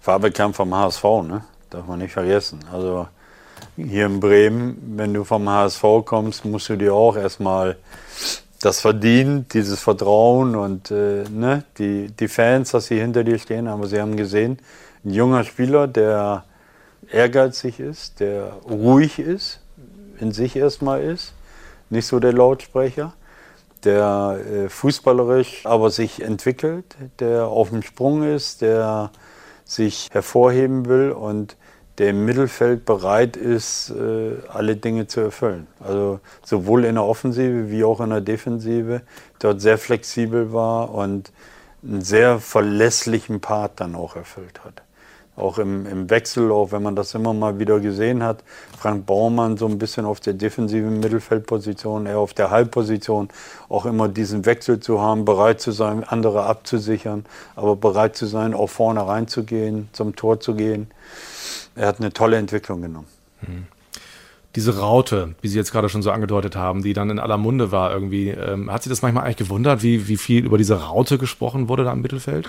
Farbe 0.00 0.32
kam 0.32 0.52
vom 0.52 0.74
HSV, 0.74 1.04
ne? 1.22 1.44
Darf 1.70 1.86
man 1.86 2.00
nicht 2.00 2.14
vergessen. 2.14 2.64
Also 2.72 3.06
hier 3.76 4.06
in 4.06 4.18
Bremen, 4.18 4.96
wenn 4.96 5.14
du 5.14 5.22
vom 5.22 5.48
HSV 5.48 5.84
kommst, 6.04 6.44
musst 6.44 6.68
du 6.68 6.74
dir 6.74 6.94
auch 6.94 7.16
erstmal 7.16 7.76
das 8.64 8.80
verdient, 8.80 9.52
dieses 9.52 9.80
Vertrauen 9.80 10.56
und 10.56 10.90
äh, 10.90 11.24
ne, 11.28 11.64
die, 11.78 12.08
die 12.08 12.28
Fans, 12.28 12.70
dass 12.70 12.86
sie 12.86 12.98
hinter 12.98 13.22
dir 13.22 13.38
stehen. 13.38 13.68
Aber 13.68 13.86
sie 13.86 14.00
haben 14.00 14.16
gesehen, 14.16 14.58
ein 15.04 15.10
junger 15.10 15.44
Spieler, 15.44 15.86
der 15.86 16.44
ehrgeizig 17.12 17.78
ist, 17.78 18.20
der 18.20 18.54
ruhig 18.68 19.18
ist, 19.18 19.60
in 20.18 20.32
sich 20.32 20.56
erstmal 20.56 21.02
ist, 21.02 21.34
nicht 21.90 22.06
so 22.06 22.18
der 22.20 22.32
Lautsprecher, 22.32 23.12
der 23.84 24.38
äh, 24.50 24.68
fußballerisch 24.70 25.66
aber 25.66 25.90
sich 25.90 26.22
entwickelt, 26.22 26.96
der 27.20 27.48
auf 27.48 27.68
dem 27.68 27.82
Sprung 27.82 28.22
ist, 28.22 28.62
der 28.62 29.10
sich 29.66 30.08
hervorheben 30.12 30.86
will 30.86 31.10
und 31.10 31.56
der 31.98 32.10
im 32.10 32.24
Mittelfeld 32.24 32.84
bereit 32.84 33.36
ist, 33.36 33.90
äh, 33.90 34.32
alle 34.48 34.76
Dinge 34.76 35.06
zu 35.06 35.20
erfüllen. 35.20 35.66
Also 35.80 36.20
sowohl 36.44 36.84
in 36.84 36.96
der 36.96 37.04
Offensive 37.04 37.70
wie 37.70 37.84
auch 37.84 38.00
in 38.00 38.10
der 38.10 38.20
Defensive 38.20 39.02
dort 39.38 39.60
sehr 39.60 39.78
flexibel 39.78 40.52
war 40.52 40.92
und 40.92 41.32
einen 41.84 42.00
sehr 42.00 42.40
verlässlichen 42.40 43.40
Part 43.40 43.80
dann 43.80 43.94
auch 43.94 44.16
erfüllt 44.16 44.64
hat. 44.64 44.82
Auch 45.36 45.58
im, 45.58 45.86
im 45.86 46.10
Wechsellauf, 46.10 46.70
wenn 46.70 46.82
man 46.82 46.94
das 46.94 47.14
immer 47.14 47.32
mal 47.32 47.58
wieder 47.58 47.80
gesehen 47.80 48.22
hat, 48.22 48.44
Frank 48.78 49.04
Baumann 49.04 49.56
so 49.56 49.66
ein 49.66 49.78
bisschen 49.78 50.04
auf 50.04 50.20
der 50.20 50.34
defensiven 50.34 51.00
Mittelfeldposition, 51.00 52.06
eher 52.06 52.18
auf 52.18 52.34
der 52.34 52.50
Halbposition, 52.50 53.28
auch 53.68 53.84
immer 53.84 54.08
diesen 54.08 54.46
Wechsel 54.46 54.78
zu 54.78 55.00
haben, 55.00 55.24
bereit 55.24 55.60
zu 55.60 55.72
sein, 55.72 56.04
andere 56.04 56.44
abzusichern, 56.44 57.26
aber 57.56 57.74
bereit 57.74 58.16
zu 58.16 58.26
sein, 58.26 58.54
auch 58.54 58.68
vorne 58.68 59.06
reinzugehen, 59.06 59.88
zum 59.92 60.14
Tor 60.14 60.38
zu 60.38 60.54
gehen 60.54 60.88
er 61.74 61.86
hat 61.88 62.00
eine 62.00 62.12
tolle 62.12 62.36
Entwicklung 62.36 62.82
genommen. 62.82 63.06
Mhm. 63.42 63.66
Diese 64.54 64.78
Raute, 64.78 65.34
wie 65.40 65.48
Sie 65.48 65.58
jetzt 65.58 65.72
gerade 65.72 65.88
schon 65.88 66.02
so 66.02 66.10
angedeutet 66.12 66.54
haben, 66.54 66.82
die 66.82 66.92
dann 66.92 67.10
in 67.10 67.18
aller 67.18 67.38
Munde 67.38 67.72
war 67.72 67.92
irgendwie, 67.92 68.28
ähm, 68.28 68.70
hat 68.70 68.84
Sie 68.84 68.88
das 68.88 69.02
manchmal 69.02 69.24
eigentlich 69.24 69.36
gewundert, 69.36 69.82
wie, 69.82 70.06
wie 70.06 70.16
viel 70.16 70.44
über 70.44 70.58
diese 70.58 70.80
Raute 70.80 71.18
gesprochen 71.18 71.68
wurde 71.68 71.84
da 71.84 71.92
im 71.92 72.02
Mittelfeld? 72.02 72.48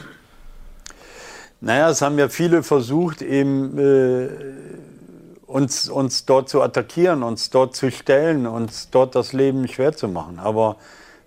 Naja, 1.61 1.89
es 1.89 2.01
haben 2.01 2.19
ja 2.19 2.29
viele 2.29 2.61
versucht, 2.61 3.21
eben 3.23 3.79
äh, 3.79 4.29
uns, 5.47 5.89
uns 5.89 6.25
dort 6.25 6.49
zu 6.49 6.61
attackieren, 6.61 7.23
uns 7.23 7.49
dort 7.49 7.75
zu 7.75 7.89
stellen, 7.91 8.45
uns 8.45 8.89
dort 8.91 9.15
das 9.15 9.33
Leben 9.33 9.67
schwer 9.67 9.95
zu 9.95 10.07
machen. 10.07 10.39
Aber 10.39 10.77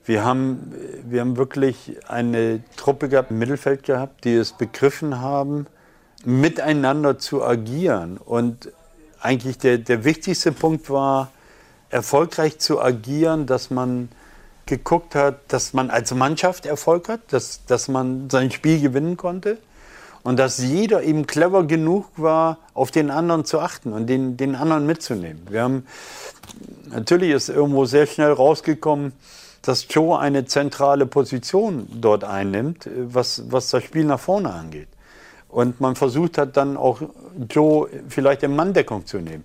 Wir 0.08 0.24
haben, 0.24 0.72
wir 1.04 1.20
haben 1.20 1.36
wirklich 1.36 1.98
eine 2.08 2.60
Truppe 2.76 3.10
gehabt, 3.10 3.30
im 3.30 3.38
Mittelfeld 3.38 3.82
gehabt, 3.82 4.24
die 4.24 4.36
es 4.36 4.52
begriffen 4.52 5.20
haben, 5.20 5.66
miteinander 6.24 7.18
zu 7.18 7.44
agieren. 7.44 8.18
Und 8.18 8.72
eigentlich 9.20 9.58
der, 9.58 9.78
der 9.78 10.04
wichtigste 10.04 10.52
Punkt 10.52 10.90
war, 10.90 11.30
erfolgreich 11.90 12.58
zu 12.58 12.80
agieren, 12.80 13.46
dass 13.46 13.70
man 13.70 14.08
geguckt 14.66 15.14
hat, 15.14 15.40
dass 15.48 15.72
man 15.72 15.90
als 15.90 16.12
Mannschaft 16.12 16.66
Erfolg 16.66 17.08
hat, 17.08 17.20
dass, 17.30 17.64
dass 17.64 17.88
man 17.88 18.28
sein 18.30 18.50
Spiel 18.50 18.80
gewinnen 18.80 19.16
konnte 19.16 19.58
und 20.22 20.38
dass 20.38 20.58
jeder 20.58 21.02
eben 21.02 21.26
clever 21.26 21.64
genug 21.64 22.06
war, 22.16 22.58
auf 22.74 22.90
den 22.90 23.10
anderen 23.10 23.46
zu 23.46 23.60
achten 23.60 23.92
und 23.92 24.06
den, 24.06 24.36
den 24.36 24.54
anderen 24.54 24.84
mitzunehmen. 24.84 25.46
Wir 25.48 25.62
haben, 25.62 25.86
natürlich 26.90 27.30
ist 27.30 27.48
irgendwo 27.48 27.86
sehr 27.86 28.06
schnell 28.06 28.32
rausgekommen, 28.32 29.12
dass 29.62 29.86
Joe 29.88 30.18
eine 30.18 30.44
zentrale 30.44 31.06
Position 31.06 31.88
dort 31.90 32.24
einnimmt, 32.24 32.88
was, 32.94 33.44
was 33.50 33.70
das 33.70 33.82
Spiel 33.84 34.04
nach 34.04 34.20
vorne 34.20 34.52
angeht. 34.52 34.88
Und 35.48 35.80
man 35.80 35.96
versucht 35.96 36.38
hat 36.38 36.56
dann 36.56 36.76
auch 36.76 37.00
Joe 37.50 37.88
vielleicht 38.08 38.42
in 38.42 38.54
Manndeckung 38.54 39.06
zu 39.06 39.18
nehmen. 39.18 39.44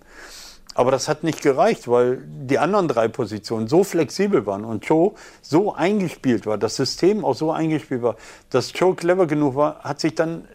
Aber 0.75 0.89
das 0.89 1.07
hat 1.07 1.23
nicht 1.23 1.41
gereicht, 1.41 1.87
weil 1.87 2.23
die 2.25 2.57
anderen 2.57 2.87
drei 2.87 3.07
Positionen 3.07 3.67
so 3.67 3.83
flexibel 3.83 4.45
waren 4.45 4.65
und 4.65 4.85
Joe 4.85 5.11
so 5.41 5.73
eingespielt 5.73 6.45
war, 6.47 6.57
das 6.57 6.75
System 6.75 7.23
auch 7.23 7.35
so 7.35 7.51
eingespielt 7.51 8.01
war, 8.01 8.15
dass 8.49 8.71
Joe 8.73 8.95
clever 8.95 9.27
genug 9.27 9.55
war, 9.55 9.79
hat 9.81 9.99
sich 9.99 10.15
dann 10.15 10.47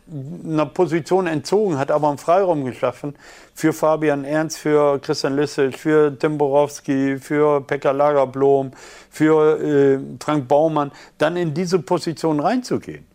einer 0.45 0.67
Position 0.67 1.29
entzogen, 1.29 1.79
hat 1.79 1.93
aber 1.93 2.09
einen 2.09 2.19
Freiraum 2.19 2.65
geschaffen 2.65 3.15
für 3.55 3.73
Fabian 3.73 4.25
Ernst, 4.25 4.59
für 4.59 4.99
Christian 4.99 5.37
Lissig, 5.37 5.79
für 5.79 6.17
Tim 6.19 6.37
Borowski, 6.37 7.19
für 7.19 7.61
Pekka 7.61 7.93
Lagerblom, 7.93 8.73
für 9.11 9.61
äh, 9.61 9.99
Frank 10.21 10.49
Baumann, 10.49 10.91
dann 11.19 11.37
in 11.37 11.55
diese 11.55 11.79
Position 11.79 12.41
reinzugehen. 12.41 13.07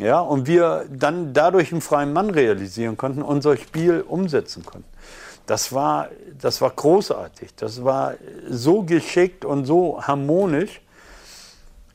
Ja, 0.00 0.20
und 0.20 0.46
wir 0.46 0.86
dann 0.90 1.34
dadurch 1.34 1.72
einen 1.72 1.82
freien 1.82 2.12
Mann 2.12 2.30
realisieren 2.30 2.96
konnten, 2.96 3.22
unser 3.22 3.56
Spiel 3.56 4.00
umsetzen 4.00 4.64
konnten. 4.64 4.88
Das 5.46 5.72
war, 5.72 6.08
das 6.40 6.60
war 6.60 6.70
großartig. 6.70 7.54
Das 7.56 7.84
war 7.84 8.14
so 8.48 8.82
geschickt 8.82 9.44
und 9.44 9.66
so 9.66 10.00
harmonisch, 10.02 10.80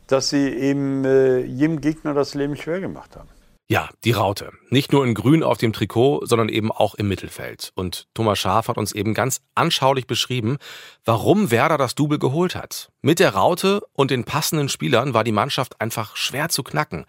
dass 0.08 0.30
sie 0.30 0.50
eben 0.50 1.04
äh, 1.04 1.40
jedem 1.40 1.82
Gegner 1.82 2.14
das 2.14 2.36
Leben 2.36 2.56
schwer 2.56 2.80
gemacht 2.80 3.16
haben. 3.16 3.30
Ja, 3.68 3.90
die 4.04 4.12
Raute. 4.12 4.52
Nicht 4.70 4.92
nur 4.92 5.04
in 5.04 5.16
Grün 5.16 5.42
auf 5.42 5.58
dem 5.58 5.74
Trikot, 5.74 6.22
sondern 6.26 6.50
eben 6.50 6.72
auch 6.72 6.94
im 6.94 7.08
Mittelfeld. 7.08 7.72
Und 7.74 8.08
Thomas 8.14 8.38
Schaaf 8.38 8.68
hat 8.68 8.78
uns 8.78 8.92
eben 8.92 9.16
ganz 9.16 9.42
anschaulich 9.56 10.06
beschrieben, 10.06 10.58
warum 11.04 11.50
Werder 11.50 11.80
das 11.80 11.96
Double 11.96 12.20
geholt 12.20 12.54
hat. 12.54 12.92
Mit 13.02 13.20
der 13.20 13.34
Raute 13.34 13.82
und 13.94 14.12
den 14.12 14.24
passenden 14.24 14.70
Spielern 14.70 15.16
war 15.16 15.24
die 15.24 15.32
Mannschaft 15.32 15.82
einfach 15.82 16.16
schwer 16.16 16.50
zu 16.50 16.62
knacken. 16.62 17.06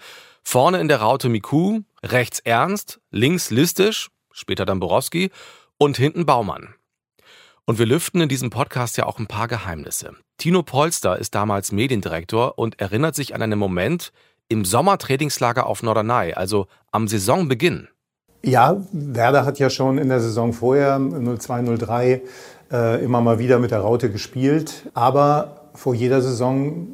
Vorne 0.48 0.78
in 0.78 0.86
der 0.86 1.00
Raute 1.00 1.28
Miku, 1.28 1.80
rechts 2.04 2.38
Ernst, 2.38 3.00
links 3.10 3.50
Listisch, 3.50 4.10
später 4.30 4.64
dann 4.64 4.78
Borowski 4.78 5.32
und 5.76 5.96
hinten 5.96 6.24
Baumann. 6.24 6.68
Und 7.64 7.80
wir 7.80 7.86
lüften 7.86 8.20
in 8.20 8.28
diesem 8.28 8.50
Podcast 8.50 8.96
ja 8.96 9.06
auch 9.06 9.18
ein 9.18 9.26
paar 9.26 9.48
Geheimnisse. 9.48 10.12
Tino 10.38 10.62
Polster 10.62 11.18
ist 11.18 11.34
damals 11.34 11.72
Mediendirektor 11.72 12.60
und 12.60 12.80
erinnert 12.80 13.16
sich 13.16 13.34
an 13.34 13.42
einen 13.42 13.58
Moment 13.58 14.12
im 14.46 14.64
Sommertrainingslager 14.64 15.66
auf 15.66 15.82
Norderney, 15.82 16.34
also 16.34 16.68
am 16.92 17.08
Saisonbeginn. 17.08 17.88
Ja, 18.44 18.80
Werder 18.92 19.44
hat 19.44 19.58
ja 19.58 19.68
schon 19.68 19.98
in 19.98 20.10
der 20.10 20.20
Saison 20.20 20.52
vorher 20.52 21.00
0203 21.00 22.22
äh, 22.70 23.04
immer 23.04 23.20
mal 23.20 23.40
wieder 23.40 23.58
mit 23.58 23.72
der 23.72 23.80
Raute 23.80 24.12
gespielt, 24.12 24.88
aber 24.94 25.70
vor 25.74 25.96
jeder 25.96 26.22
Saison 26.22 26.86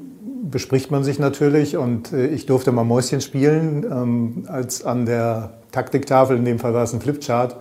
bespricht 0.52 0.92
man 0.92 1.02
sich 1.02 1.18
natürlich 1.18 1.76
und 1.76 2.12
äh, 2.12 2.28
ich 2.28 2.46
durfte 2.46 2.70
mal 2.70 2.84
Mäuschen 2.84 3.20
spielen, 3.20 3.84
ähm, 3.90 4.44
als 4.46 4.84
an 4.84 5.04
der 5.04 5.54
Taktiktafel, 5.72 6.36
in 6.36 6.44
dem 6.44 6.60
Fall 6.60 6.74
war 6.74 6.84
es 6.84 6.92
ein 6.92 7.00
Flipchart, 7.00 7.56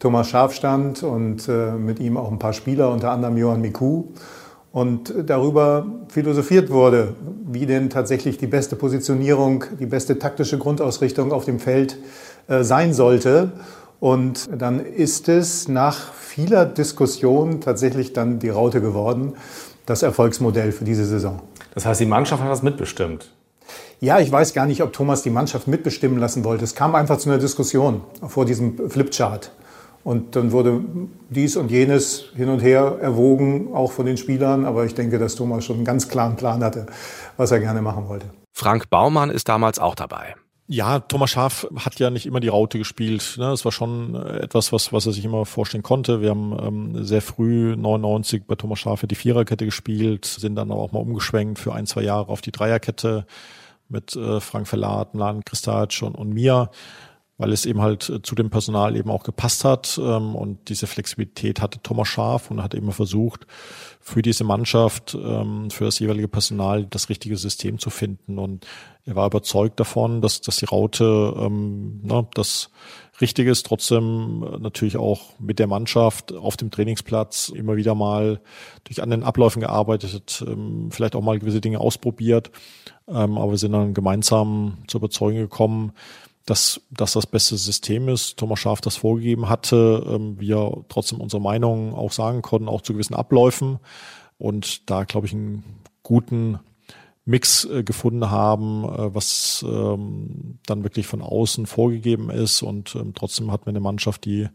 Thomas 0.00 0.28
Schaf 0.28 0.54
stand 0.54 1.04
und 1.04 1.46
äh, 1.48 1.72
mit 1.72 2.00
ihm 2.00 2.16
auch 2.16 2.32
ein 2.32 2.38
paar 2.38 2.54
Spieler, 2.54 2.90
unter 2.90 3.12
anderem 3.12 3.36
Johann 3.36 3.60
Miku. 3.60 4.04
Und 4.72 5.12
darüber 5.26 5.84
philosophiert 6.08 6.70
wurde, 6.70 7.14
wie 7.50 7.66
denn 7.66 7.90
tatsächlich 7.90 8.38
die 8.38 8.46
beste 8.46 8.76
Positionierung, 8.76 9.64
die 9.80 9.86
beste 9.86 10.18
taktische 10.18 10.58
Grundausrichtung 10.58 11.32
auf 11.32 11.44
dem 11.44 11.58
Feld 11.58 11.98
äh, 12.46 12.62
sein 12.62 12.94
sollte. 12.94 13.50
Und 13.98 14.48
dann 14.56 14.80
ist 14.80 15.28
es 15.28 15.68
nach 15.68 16.14
vieler 16.14 16.64
Diskussion 16.64 17.60
tatsächlich 17.60 18.12
dann 18.12 18.38
die 18.38 18.48
Raute 18.48 18.80
geworden, 18.80 19.34
das 19.86 20.02
Erfolgsmodell 20.02 20.70
für 20.70 20.84
diese 20.84 21.04
Saison. 21.04 21.40
Das 21.74 21.86
heißt, 21.86 22.00
die 22.00 22.06
Mannschaft 22.06 22.42
hat 22.42 22.50
das 22.50 22.62
mitbestimmt? 22.62 23.32
Ja, 24.00 24.18
ich 24.18 24.32
weiß 24.32 24.54
gar 24.54 24.66
nicht, 24.66 24.82
ob 24.82 24.92
Thomas 24.92 25.22
die 25.22 25.30
Mannschaft 25.30 25.68
mitbestimmen 25.68 26.18
lassen 26.18 26.44
wollte. 26.44 26.64
Es 26.64 26.74
kam 26.74 26.94
einfach 26.94 27.18
zu 27.18 27.28
einer 27.28 27.38
Diskussion 27.38 28.02
vor 28.26 28.44
diesem 28.44 28.90
Flipchart. 28.90 29.52
Und 30.02 30.34
dann 30.34 30.52
wurde 30.52 30.80
dies 31.28 31.56
und 31.56 31.70
jenes 31.70 32.24
hin 32.34 32.48
und 32.48 32.60
her 32.60 32.96
erwogen, 33.02 33.74
auch 33.74 33.92
von 33.92 34.06
den 34.06 34.16
Spielern. 34.16 34.64
Aber 34.64 34.86
ich 34.86 34.94
denke, 34.94 35.18
dass 35.18 35.34
Thomas 35.34 35.64
schon 35.64 35.76
einen 35.76 35.84
ganz 35.84 36.08
klaren 36.08 36.36
Plan 36.36 36.64
hatte, 36.64 36.86
was 37.36 37.50
er 37.50 37.60
gerne 37.60 37.82
machen 37.82 38.08
wollte. 38.08 38.26
Frank 38.56 38.88
Baumann 38.88 39.30
ist 39.30 39.48
damals 39.48 39.78
auch 39.78 39.94
dabei. 39.94 40.34
Ja, 40.72 41.00
Thomas 41.00 41.30
Schaaf 41.30 41.66
hat 41.84 41.98
ja 41.98 42.10
nicht 42.10 42.26
immer 42.26 42.38
die 42.38 42.46
Raute 42.46 42.78
gespielt. 42.78 43.34
Ne? 43.38 43.46
Das 43.46 43.64
war 43.64 43.72
schon 43.72 44.14
etwas, 44.14 44.72
was, 44.72 44.92
was 44.92 45.04
er 45.04 45.12
sich 45.12 45.24
immer 45.24 45.44
vorstellen 45.44 45.82
konnte. 45.82 46.20
Wir 46.20 46.30
haben 46.30 46.56
ähm, 46.62 47.04
sehr 47.04 47.22
früh, 47.22 47.74
99, 47.74 48.44
bei 48.46 48.54
Thomas 48.54 48.78
Schaaf 48.78 49.04
die 49.04 49.16
Viererkette 49.16 49.64
gespielt, 49.64 50.26
sind 50.26 50.54
dann 50.54 50.70
aber 50.70 50.80
auch 50.80 50.92
mal 50.92 51.00
umgeschwenkt 51.00 51.58
für 51.58 51.74
ein, 51.74 51.86
zwei 51.86 52.02
Jahre 52.02 52.28
auf 52.28 52.40
die 52.40 52.52
Dreierkette 52.52 53.26
mit 53.88 54.14
äh, 54.14 54.38
Frank 54.38 54.68
Verlat, 54.68 55.12
Mladen 55.12 55.44
Kristac 55.44 56.02
und, 56.02 56.14
und 56.14 56.32
mir 56.32 56.70
weil 57.40 57.54
es 57.54 57.64
eben 57.64 57.80
halt 57.80 58.10
äh, 58.10 58.20
zu 58.20 58.34
dem 58.34 58.50
Personal 58.50 58.96
eben 58.96 59.10
auch 59.10 59.22
gepasst 59.22 59.64
hat. 59.64 59.98
Ähm, 60.00 60.36
und 60.36 60.68
diese 60.68 60.86
Flexibilität 60.86 61.62
hatte 61.62 61.82
Thomas 61.82 62.08
Schaf 62.08 62.50
und 62.50 62.62
hat 62.62 62.74
immer 62.74 62.92
versucht, 62.92 63.46
für 63.98 64.20
diese 64.20 64.44
Mannschaft, 64.44 65.16
ähm, 65.18 65.70
für 65.70 65.86
das 65.86 65.98
jeweilige 65.98 66.28
Personal 66.28 66.84
das 66.84 67.08
richtige 67.08 67.38
System 67.38 67.78
zu 67.78 67.88
finden. 67.88 68.38
Und 68.38 68.66
er 69.06 69.16
war 69.16 69.26
überzeugt 69.26 69.80
davon, 69.80 70.20
dass, 70.20 70.42
dass 70.42 70.56
die 70.56 70.66
Raute 70.66 71.34
ähm, 71.38 72.00
ne, 72.02 72.28
das 72.34 72.70
Richtige 73.22 73.50
ist, 73.50 73.64
trotzdem 73.64 74.44
äh, 74.46 74.58
natürlich 74.58 74.98
auch 74.98 75.38
mit 75.38 75.58
der 75.58 75.66
Mannschaft 75.66 76.34
auf 76.34 76.58
dem 76.58 76.70
Trainingsplatz 76.70 77.48
immer 77.48 77.76
wieder 77.76 77.94
mal 77.94 78.42
durch 78.84 79.02
an 79.02 79.08
den 79.08 79.22
Abläufen 79.22 79.60
gearbeitet, 79.60 80.44
ähm, 80.46 80.90
vielleicht 80.90 81.16
auch 81.16 81.22
mal 81.22 81.38
gewisse 81.38 81.62
Dinge 81.62 81.80
ausprobiert. 81.80 82.50
Ähm, 83.08 83.38
aber 83.38 83.52
wir 83.52 83.58
sind 83.58 83.72
dann 83.72 83.94
gemeinsam 83.94 84.76
zur 84.88 84.98
Überzeugung 84.98 85.38
gekommen, 85.38 85.92
dass, 86.50 86.80
dass 86.90 87.12
das 87.12 87.26
beste 87.26 87.56
System 87.56 88.08
ist. 88.08 88.36
Thomas 88.36 88.58
Schaaf 88.58 88.80
das 88.80 88.96
vorgegeben 88.96 89.48
hatte, 89.48 90.04
ähm, 90.06 90.40
wir 90.40 90.84
trotzdem 90.88 91.20
unsere 91.20 91.40
Meinung 91.40 91.94
auch 91.94 92.10
sagen 92.10 92.42
konnten, 92.42 92.68
auch 92.68 92.82
zu 92.82 92.92
gewissen 92.92 93.14
Abläufen 93.14 93.78
und 94.36 94.90
da, 94.90 95.04
glaube 95.04 95.28
ich, 95.28 95.32
einen 95.32 95.62
guten 96.02 96.58
Mix 97.24 97.66
äh, 97.66 97.84
gefunden 97.84 98.30
haben, 98.30 98.84
äh, 98.84 99.14
was 99.14 99.64
ähm, 99.66 100.58
dann 100.66 100.82
wirklich 100.82 101.06
von 101.06 101.22
außen 101.22 101.66
vorgegeben 101.66 102.30
ist 102.30 102.62
und 102.62 102.96
ähm, 102.96 103.12
trotzdem 103.14 103.52
hatten 103.52 103.66
wir 103.66 103.70
eine 103.70 103.80
Mannschaft, 103.80 104.24
die 104.24 104.48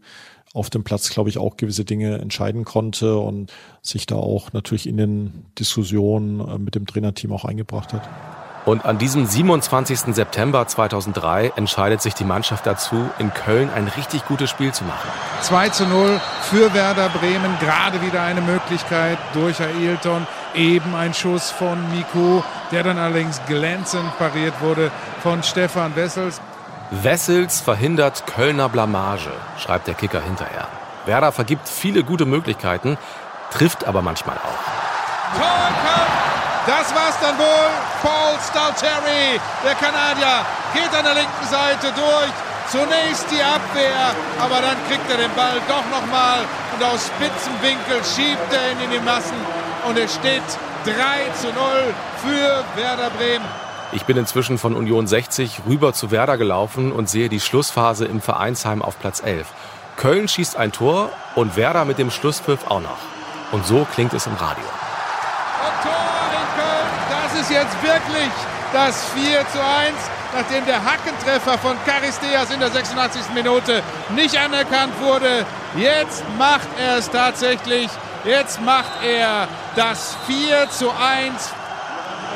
auf 0.52 0.68
dem 0.68 0.84
Platz, 0.84 1.08
glaube 1.08 1.30
ich, 1.30 1.38
auch 1.38 1.56
gewisse 1.56 1.86
Dinge 1.86 2.18
entscheiden 2.18 2.64
konnte 2.64 3.16
und 3.18 3.52
sich 3.80 4.04
da 4.04 4.16
auch 4.16 4.52
natürlich 4.52 4.86
in 4.86 4.98
den 4.98 5.46
Diskussionen 5.58 6.40
äh, 6.40 6.58
mit 6.58 6.74
dem 6.74 6.86
Trainerteam 6.86 7.32
auch 7.32 7.46
eingebracht 7.46 7.94
hat. 7.94 8.45
Und 8.66 8.84
an 8.84 8.98
diesem 8.98 9.26
27. 9.26 10.12
September 10.12 10.66
2003 10.66 11.52
entscheidet 11.54 12.02
sich 12.02 12.14
die 12.14 12.24
Mannschaft 12.24 12.66
dazu, 12.66 13.08
in 13.20 13.32
Köln 13.32 13.70
ein 13.72 13.86
richtig 13.86 14.26
gutes 14.26 14.50
Spiel 14.50 14.72
zu 14.72 14.82
machen. 14.82 15.08
2 15.42 15.68
zu 15.68 15.86
0 15.86 16.20
für 16.50 16.74
Werder 16.74 17.08
Bremen. 17.10 17.56
Gerade 17.60 18.02
wieder 18.02 18.22
eine 18.22 18.40
Möglichkeit 18.40 19.18
durch 19.34 19.60
Ailton. 19.60 20.26
Eben 20.52 20.96
ein 20.96 21.14
Schuss 21.14 21.52
von 21.52 21.78
Miku, 21.92 22.42
der 22.72 22.82
dann 22.82 22.98
allerdings 22.98 23.40
glänzend 23.46 24.18
pariert 24.18 24.60
wurde 24.60 24.90
von 25.22 25.44
Stefan 25.44 25.94
Wessels. 25.94 26.40
Wessels 26.90 27.60
verhindert 27.60 28.26
Kölner 28.26 28.68
Blamage, 28.68 29.30
schreibt 29.58 29.86
der 29.86 29.94
Kicker 29.94 30.20
hinterher. 30.20 30.66
Werder 31.04 31.30
vergibt 31.30 31.68
viele 31.68 32.02
gute 32.02 32.26
Möglichkeiten, 32.26 32.98
trifft 33.52 33.86
aber 33.86 34.02
manchmal 34.02 34.38
auch. 34.38 35.38
Tor 35.38 35.46
Köln! 35.84 36.15
Das 36.66 36.92
war's 36.94 37.16
dann 37.20 37.38
wohl. 37.38 37.70
Paul 38.02 38.34
Stalteri, 38.42 39.38
der 39.64 39.74
Kanadier, 39.76 40.44
geht 40.74 40.92
an 40.92 41.04
der 41.04 41.14
linken 41.14 41.46
Seite 41.48 41.92
durch. 41.94 42.32
Zunächst 42.68 43.30
die 43.30 43.40
Abwehr, 43.40 44.10
aber 44.40 44.60
dann 44.60 44.76
kriegt 44.88 45.08
er 45.08 45.18
den 45.18 45.32
Ball 45.36 45.60
doch 45.68 45.84
nochmal 45.88 46.40
und 46.74 46.84
aus 46.84 47.06
Spitzenwinkel 47.06 48.02
schiebt 48.02 48.52
er 48.52 48.72
ihn 48.72 48.80
in 48.84 48.90
die 48.90 49.04
Massen 49.04 49.38
und 49.88 49.96
es 49.96 50.16
steht 50.16 50.42
3 50.84 50.92
zu 51.40 51.46
0 51.46 51.54
für 52.22 52.64
Werder 52.74 53.10
Bremen. 53.10 53.44
Ich 53.92 54.04
bin 54.04 54.16
inzwischen 54.16 54.58
von 54.58 54.74
Union 54.74 55.06
60 55.06 55.60
rüber 55.68 55.92
zu 55.92 56.10
Werder 56.10 56.36
gelaufen 56.38 56.90
und 56.90 57.08
sehe 57.08 57.28
die 57.28 57.38
Schlussphase 57.38 58.04
im 58.04 58.20
Vereinsheim 58.20 58.82
auf 58.82 58.98
Platz 58.98 59.22
11. 59.22 59.46
Köln 59.96 60.26
schießt 60.26 60.56
ein 60.56 60.72
Tor 60.72 61.10
und 61.36 61.54
Werder 61.54 61.84
mit 61.84 61.98
dem 61.98 62.10
Schlusspfiff 62.10 62.66
auch 62.68 62.80
noch. 62.80 62.98
Und 63.52 63.64
so 63.64 63.86
klingt 63.94 64.12
es 64.12 64.26
im 64.26 64.34
Radio. 64.34 64.64
Es 67.46 67.50
jetzt 67.50 67.82
wirklich 67.82 68.30
das 68.72 69.04
4 69.14 69.48
zu 69.48 69.58
1, 69.58 69.94
nachdem 70.34 70.64
der 70.66 70.84
Hackentreffer 70.84 71.58
von 71.58 71.76
Caristeas 71.84 72.50
in 72.50 72.60
der 72.60 72.70
86. 72.70 73.22
Minute 73.34 73.82
nicht 74.10 74.36
anerkannt 74.36 74.98
wurde. 75.00 75.46
Jetzt 75.76 76.24
macht 76.38 76.68
er 76.78 76.98
es 76.98 77.10
tatsächlich. 77.10 77.88
Jetzt 78.24 78.60
macht 78.60 78.90
er 79.04 79.48
das 79.76 80.16
4 80.26 80.70
zu 80.70 80.90
1. 80.90 81.52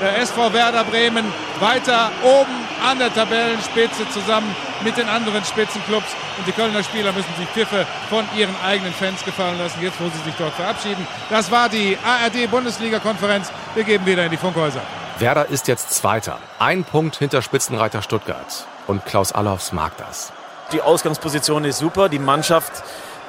Der 0.00 0.18
SV 0.18 0.52
Werder 0.52 0.84
Bremen 0.84 1.30
weiter 1.58 2.10
oben 2.22 2.68
an 2.88 2.98
der 2.98 3.12
Tabellenspitze 3.12 4.08
zusammen 4.10 4.54
mit 4.82 4.96
den 4.96 5.08
anderen 5.08 5.44
Spitzenclubs. 5.44 6.06
Und 6.38 6.46
die 6.46 6.52
Kölner 6.52 6.82
Spieler 6.82 7.12
müssen 7.12 7.34
sich 7.36 7.48
Pfiffe 7.48 7.86
von 8.08 8.24
ihren 8.34 8.54
eigenen 8.64 8.94
Fans 8.94 9.22
gefallen 9.24 9.58
lassen, 9.58 9.82
jetzt 9.82 10.00
wo 10.00 10.08
sie 10.08 10.24
sich 10.24 10.34
dort 10.38 10.54
verabschieden. 10.54 11.06
Das 11.28 11.50
war 11.50 11.68
die 11.68 11.98
ARD-Bundesliga-Konferenz. 12.02 13.50
Wir 13.74 13.84
geben 13.84 14.06
wieder 14.06 14.24
in 14.24 14.30
die 14.30 14.38
Funkhäuser. 14.38 14.80
Werder 15.20 15.50
ist 15.50 15.68
jetzt 15.68 15.90
Zweiter. 15.90 16.38
Ein 16.58 16.84
Punkt 16.84 17.16
hinter 17.16 17.42
Spitzenreiter 17.42 18.00
Stuttgart. 18.00 18.66
Und 18.86 19.04
Klaus 19.04 19.32
Allofs 19.32 19.72
mag 19.72 19.92
das. 19.98 20.32
Die 20.72 20.80
Ausgangsposition 20.80 21.64
ist 21.64 21.78
super. 21.78 22.08
Die 22.08 22.18
Mannschaft 22.18 22.72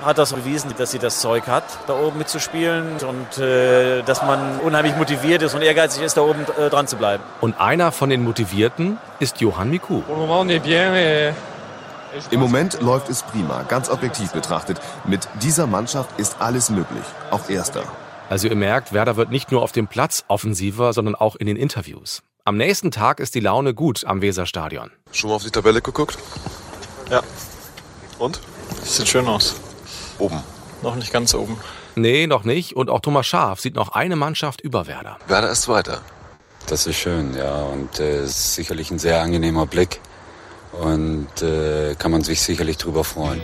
hat 0.04 0.18
das 0.18 0.32
bewiesen, 0.32 0.74
dass 0.78 0.92
sie 0.92 1.00
das 1.00 1.20
Zeug 1.20 1.48
hat, 1.48 1.64
da 1.88 1.94
oben 1.94 2.18
mitzuspielen 2.18 2.98
und 3.08 3.38
äh, 3.38 4.02
dass 4.04 4.24
man 4.24 4.60
unheimlich 4.62 4.96
motiviert 4.96 5.42
ist 5.42 5.54
und 5.54 5.62
ehrgeizig 5.62 6.02
ist, 6.02 6.18
da 6.18 6.22
oben 6.22 6.46
äh, 6.58 6.70
dran 6.70 6.88
zu 6.88 6.96
bleiben. 6.96 7.24
Und 7.42 7.60
einer 7.60 7.92
von 7.92 8.10
den 8.10 8.24
Motivierten 8.24 8.98
ist 9.20 9.42
Johann 9.42 9.70
Miku. 9.70 10.02
Im 12.32 12.40
Moment 12.40 12.82
läuft 12.82 13.10
es 13.10 13.22
prima, 13.22 13.64
ganz 13.68 13.90
objektiv 13.90 14.32
betrachtet. 14.32 14.80
Mit 15.06 15.28
dieser 15.42 15.68
Mannschaft 15.68 16.10
ist 16.18 16.38
alles 16.40 16.70
möglich, 16.70 17.04
auch 17.30 17.48
Erster. 17.50 17.84
Also 18.32 18.48
ihr 18.48 18.56
merkt, 18.56 18.94
Werder 18.94 19.18
wird 19.18 19.30
nicht 19.30 19.52
nur 19.52 19.62
auf 19.62 19.74
dem 19.74 19.88
Platz 19.88 20.24
offensiver, 20.30 20.94
sondern 20.94 21.16
auch 21.16 21.36
in 21.36 21.48
den 21.48 21.58
Interviews. 21.58 22.24
Am 22.46 22.56
nächsten 22.56 22.90
Tag 22.90 23.20
ist 23.20 23.36
die 23.36 23.42
Laune 23.42 23.74
gut 23.74 24.06
am 24.06 24.22
Weserstadion. 24.22 24.90
Schon 25.12 25.30
mal 25.30 25.36
auf 25.36 25.44
die 25.44 25.52
Tabelle 25.52 25.82
geguckt? 25.82 26.18
Ja. 27.10 27.24
Und? 28.20 28.40
Sieht 28.86 29.10
schön 29.10 29.28
aus. 29.28 29.58
Oben. 30.18 30.42
Noch 30.82 30.96
nicht 30.96 31.12
ganz 31.12 31.36
oben. 31.36 31.58
Nee, 31.96 32.26
noch 32.26 32.46
nicht. 32.46 32.74
Und 32.74 32.90
auch 32.90 33.02
Thomas 33.02 33.28
Schaaf 33.28 33.60
sieht 33.60 33.76
noch 33.76 33.90
eine 33.90 34.16
Mannschaft 34.16 34.62
über 34.62 34.88
Werder. 34.88 35.18
Werder 35.28 35.52
ist 35.52 35.68
weiter. 35.68 36.00
Das 36.68 36.88
ist 36.88 36.96
schön, 36.96 37.36
ja. 37.36 37.64
Und 37.64 38.00
äh, 38.00 38.24
ist 38.24 38.56
sicherlich 38.56 38.92
ein 38.92 39.00
sehr 39.00 39.22
angenehmer 39.22 39.66
Blick. 39.66 40.00
Und 40.72 41.42
äh, 41.42 41.96
kann 41.96 42.12
man 42.12 42.22
sich 42.22 42.42
sicherlich 42.42 42.78
drüber 42.78 43.04
freuen. 43.04 43.42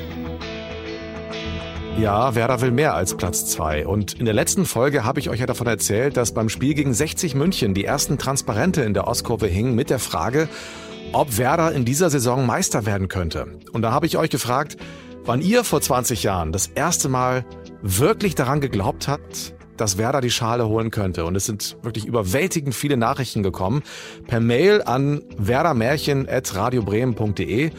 Ja, 2.00 2.36
Werder 2.36 2.62
will 2.62 2.70
mehr 2.70 2.94
als 2.94 3.18
Platz 3.18 3.48
zwei. 3.48 3.88
Und 3.88 4.13
in 4.13 4.25
der 4.25 4.36
letzten 4.36 4.68
Folge 4.68 5.04
habe 5.04 5.20
ich 5.20 5.32
euch 5.32 5.39
ja 5.39 5.48
davon 5.48 5.66
erzählt, 5.66 6.16
dass 6.16 6.32
beim 6.32 6.48
Spiel 6.48 6.75
gegen 6.75 6.94
60 6.94 7.34
München 7.34 7.74
die 7.74 7.86
ersten 7.86 8.20
Transparente 8.20 8.84
in 8.84 8.94
der 8.94 9.08
Ostkurve 9.08 9.48
hingen 9.48 9.74
mit 9.74 9.89
der 9.89 9.98
Frage, 9.98 10.48
ob 11.12 11.39
Werder 11.39 11.72
in 11.72 11.86
dieser 11.86 12.12
Saison 12.12 12.46
Meister 12.46 12.86
werden 12.86 13.08
könnte. 13.08 13.48
Und 13.74 13.82
da 13.82 13.94
habe 13.94 14.06
ich 14.06 14.16
euch 14.18 14.30
gefragt, 14.30 14.77
wann 15.25 15.42
ihr 15.42 15.63
vor 15.63 15.82
20 15.82 16.22
Jahren 16.22 16.51
das 16.51 16.68
erste 16.68 17.10
Mal 17.10 17.44
wirklich 17.82 18.36
daran 18.36 18.62
geglaubt 18.62 19.08
habt, 19.08 19.56
dass 19.75 19.98
Werder 19.98 20.22
die 20.22 20.30
Schale 20.30 20.68
holen 20.68 20.92
könnte. 20.92 21.25
Und 21.25 21.36
es 21.36 21.48
sind 21.48 21.77
wirklich 21.82 22.06
überwältigend 22.06 22.75
viele 22.75 22.98
Nachrichten 22.98 23.42
gekommen. 23.42 23.82
Per 24.27 24.39
Mail 24.39 24.84
an 24.84 25.24
werdermärchen.radiobremen.de 25.38 27.72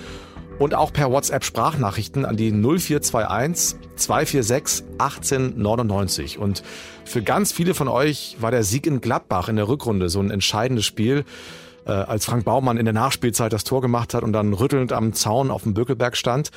und 0.59 0.75
auch 0.75 0.93
per 0.93 1.11
WhatsApp 1.11 1.45
Sprachnachrichten 1.45 2.25
an 2.25 2.37
die 2.37 2.51
0421 2.51 3.79
246 3.97 4.85
1899. 4.99 6.39
Und 6.39 6.63
für 7.05 7.23
ganz 7.23 7.53
viele 7.53 7.75
von 7.75 7.89
euch 7.89 8.37
war 8.41 8.51
der 8.51 8.65
Sieg 8.65 8.87
in 8.87 9.01
Gladbach 9.01 9.49
in 9.49 9.57
der 9.57 9.69
Rückrunde 9.69 10.09
so 10.09 10.21
ein 10.21 10.31
entscheidendes 10.31 10.85
Spiel, 10.85 11.25
äh, 11.87 11.93
als 11.93 12.27
Frank 12.27 12.45
Baumann 12.45 12.77
in 12.77 12.85
der 12.85 12.95
Nachspielzeit 12.95 13.53
das 13.53 13.65
Tor 13.65 13.81
gemacht 13.81 14.15
hat 14.15 14.23
und 14.23 14.33
dann 14.33 14.53
rüttelnd 14.53 14.93
am 14.93 15.13
Zaun 15.13 15.51
auf 15.51 15.63
dem 15.63 15.75
Bökelberg 15.75 16.17
stand. 16.17 16.51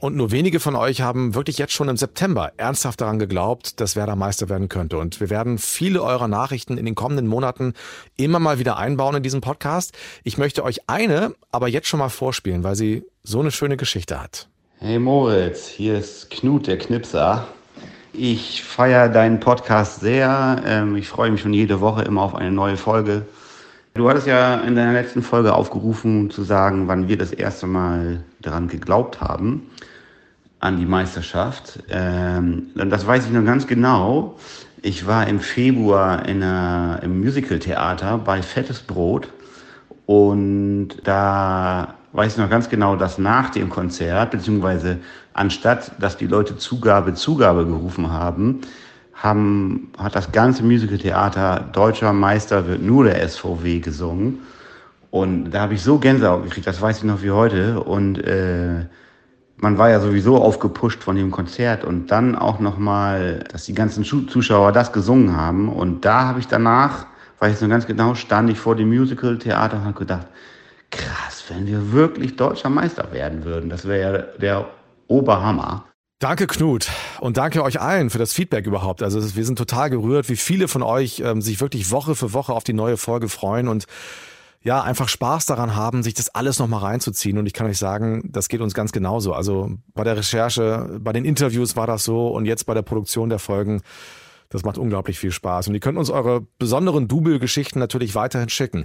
Und 0.00 0.16
nur 0.16 0.30
wenige 0.30 0.60
von 0.60 0.76
euch 0.76 1.02
haben 1.02 1.34
wirklich 1.34 1.58
jetzt 1.58 1.74
schon 1.74 1.90
im 1.90 1.98
September 1.98 2.52
ernsthaft 2.56 3.02
daran 3.02 3.18
geglaubt, 3.18 3.82
dass 3.82 3.96
Werder 3.96 4.16
Meister 4.16 4.48
werden 4.48 4.70
könnte. 4.70 4.96
Und 4.96 5.20
wir 5.20 5.28
werden 5.28 5.58
viele 5.58 6.02
eurer 6.02 6.26
Nachrichten 6.26 6.78
in 6.78 6.86
den 6.86 6.94
kommenden 6.94 7.26
Monaten 7.26 7.74
immer 8.16 8.38
mal 8.38 8.58
wieder 8.58 8.78
einbauen 8.78 9.16
in 9.16 9.22
diesem 9.22 9.42
Podcast. 9.42 9.92
Ich 10.24 10.38
möchte 10.38 10.64
euch 10.64 10.88
eine 10.88 11.34
aber 11.52 11.68
jetzt 11.68 11.86
schon 11.86 11.98
mal 11.98 12.08
vorspielen, 12.08 12.64
weil 12.64 12.76
sie 12.76 13.04
so 13.24 13.40
eine 13.40 13.50
schöne 13.50 13.76
Geschichte 13.76 14.22
hat. 14.22 14.48
Hey 14.78 14.98
Moritz, 14.98 15.68
hier 15.68 15.98
ist 15.98 16.30
Knut, 16.30 16.66
der 16.66 16.78
Knipser. 16.78 17.46
Ich 18.14 18.62
feiere 18.62 19.10
deinen 19.10 19.38
Podcast 19.38 20.00
sehr. 20.00 20.62
Ähm, 20.64 20.96
ich 20.96 21.08
freue 21.08 21.30
mich 21.30 21.42
schon 21.42 21.52
jede 21.52 21.82
Woche 21.82 22.04
immer 22.04 22.22
auf 22.22 22.34
eine 22.34 22.50
neue 22.50 22.78
Folge. 22.78 23.26
Du 23.92 24.08
hattest 24.08 24.26
ja 24.26 24.60
in 24.60 24.76
deiner 24.76 24.94
letzten 24.94 25.20
Folge 25.20 25.52
aufgerufen 25.52 26.30
zu 26.30 26.42
sagen, 26.42 26.88
wann 26.88 27.08
wir 27.08 27.18
das 27.18 27.32
erste 27.32 27.66
Mal 27.66 28.24
daran 28.40 28.68
geglaubt 28.68 29.20
haben 29.20 29.66
an 30.60 30.76
die 30.76 30.86
Meisterschaft. 30.86 31.80
Ähm, 31.88 32.68
das 32.74 33.06
weiß 33.06 33.26
ich 33.26 33.32
noch 33.32 33.44
ganz 33.44 33.66
genau. 33.66 34.36
Ich 34.82 35.06
war 35.06 35.26
im 35.26 35.40
Februar 35.40 36.26
in 36.26 36.42
einer, 36.42 37.00
im 37.02 37.20
Musical-Theater 37.20 38.18
bei 38.18 38.42
Fettes 38.42 38.80
Brot 38.80 39.28
und 40.06 40.88
da 41.04 41.94
weiß 42.12 42.32
ich 42.32 42.38
noch 42.38 42.50
ganz 42.50 42.68
genau, 42.68 42.96
dass 42.96 43.18
nach 43.18 43.50
dem 43.50 43.70
Konzert, 43.70 44.30
beziehungsweise 44.30 44.98
anstatt, 45.32 45.92
dass 45.98 46.16
die 46.16 46.26
Leute 46.26 46.56
Zugabe, 46.56 47.14
Zugabe 47.14 47.66
gerufen 47.66 48.10
haben, 48.10 48.60
haben, 49.14 49.92
hat 49.98 50.14
das 50.14 50.32
ganze 50.32 50.62
Musical-Theater 50.62 51.68
Deutscher 51.72 52.12
Meister 52.12 52.66
wird 52.66 52.82
nur 52.82 53.04
der 53.04 53.26
SVW 53.28 53.80
gesungen. 53.80 54.40
Und 55.10 55.50
da 55.50 55.62
habe 55.62 55.74
ich 55.74 55.82
so 55.82 55.98
Gänsehaut 55.98 56.44
gekriegt, 56.44 56.66
das 56.66 56.80
weiß 56.80 56.98
ich 56.98 57.04
noch 57.04 57.22
wie 57.22 57.30
heute. 57.30 57.80
Und 57.80 58.18
äh, 58.18 58.86
man 59.62 59.78
war 59.78 59.90
ja 59.90 60.00
sowieso 60.00 60.36
aufgepusht 60.36 61.02
von 61.02 61.16
dem 61.16 61.30
Konzert 61.30 61.84
und 61.84 62.10
dann 62.10 62.34
auch 62.34 62.60
nochmal, 62.60 63.44
dass 63.50 63.64
die 63.64 63.74
ganzen 63.74 64.04
Zuschauer 64.04 64.72
das 64.72 64.92
gesungen 64.92 65.36
haben. 65.36 65.68
Und 65.68 66.04
da 66.04 66.24
habe 66.26 66.40
ich 66.40 66.48
danach, 66.48 67.06
weiß 67.38 67.56
ich 67.56 67.60
noch 67.60 67.68
ganz 67.68 67.86
genau, 67.86 68.14
stand 68.14 68.50
ich 68.50 68.58
vor 68.58 68.76
dem 68.76 68.88
Musical-Theater 68.88 69.76
und 69.76 69.84
habe 69.84 69.98
gedacht, 69.98 70.26
krass, 70.90 71.44
wenn 71.48 71.66
wir 71.66 71.92
wirklich 71.92 72.36
deutscher 72.36 72.70
Meister 72.70 73.12
werden 73.12 73.44
würden, 73.44 73.70
das 73.70 73.86
wäre 73.86 74.12
ja 74.12 74.38
der 74.38 74.66
Oberhammer. 75.08 75.84
Danke, 76.20 76.46
Knut. 76.46 76.88
Und 77.20 77.38
danke 77.38 77.62
euch 77.62 77.80
allen 77.80 78.10
für 78.10 78.18
das 78.18 78.34
Feedback 78.34 78.66
überhaupt. 78.66 79.02
Also 79.02 79.36
wir 79.36 79.44
sind 79.44 79.56
total 79.56 79.88
gerührt, 79.88 80.28
wie 80.28 80.36
viele 80.36 80.68
von 80.68 80.82
euch 80.82 81.20
ähm, 81.20 81.40
sich 81.40 81.60
wirklich 81.62 81.90
Woche 81.90 82.14
für 82.14 82.34
Woche 82.34 82.52
auf 82.52 82.62
die 82.62 82.74
neue 82.74 82.98
Folge 82.98 83.30
freuen 83.30 83.68
und 83.68 83.86
ja, 84.62 84.82
einfach 84.82 85.08
Spaß 85.08 85.46
daran 85.46 85.74
haben, 85.74 86.02
sich 86.02 86.14
das 86.14 86.28
alles 86.34 86.58
nochmal 86.58 86.80
reinzuziehen. 86.80 87.38
Und 87.38 87.46
ich 87.46 87.54
kann 87.54 87.66
euch 87.66 87.78
sagen, 87.78 88.28
das 88.30 88.48
geht 88.48 88.60
uns 88.60 88.74
ganz 88.74 88.92
genauso. 88.92 89.32
Also 89.32 89.70
bei 89.94 90.04
der 90.04 90.16
Recherche, 90.16 90.98
bei 91.00 91.12
den 91.12 91.24
Interviews 91.24 91.76
war 91.76 91.86
das 91.86 92.04
so 92.04 92.28
und 92.28 92.44
jetzt 92.44 92.66
bei 92.66 92.74
der 92.74 92.82
Produktion 92.82 93.30
der 93.30 93.38
Folgen. 93.38 93.80
Das 94.50 94.64
macht 94.64 94.78
unglaublich 94.78 95.18
viel 95.18 95.30
Spaß. 95.30 95.68
Und 95.68 95.74
ihr 95.74 95.80
könnt 95.80 95.96
uns 95.96 96.10
eure 96.10 96.42
besonderen 96.58 97.08
Double-Geschichten 97.08 97.78
natürlich 97.78 98.14
weiterhin 98.14 98.48
schicken. 98.48 98.84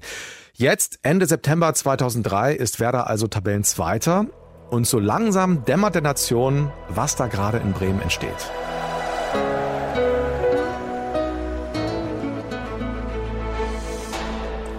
Jetzt, 0.53 0.99
Ende 1.01 1.25
September 1.25 1.73
2003, 1.73 2.53
ist 2.53 2.79
Werder 2.79 3.07
also 3.07 3.27
Tabellenzweiter. 3.27 4.27
Und 4.69 4.87
so 4.87 4.99
langsam 4.99 5.65
dämmert 5.65 5.95
der 5.95 6.03
Nation, 6.03 6.71
was 6.89 7.15
da 7.15 7.27
gerade 7.27 7.57
in 7.57 7.73
Bremen 7.73 8.01
entsteht. 8.01 8.51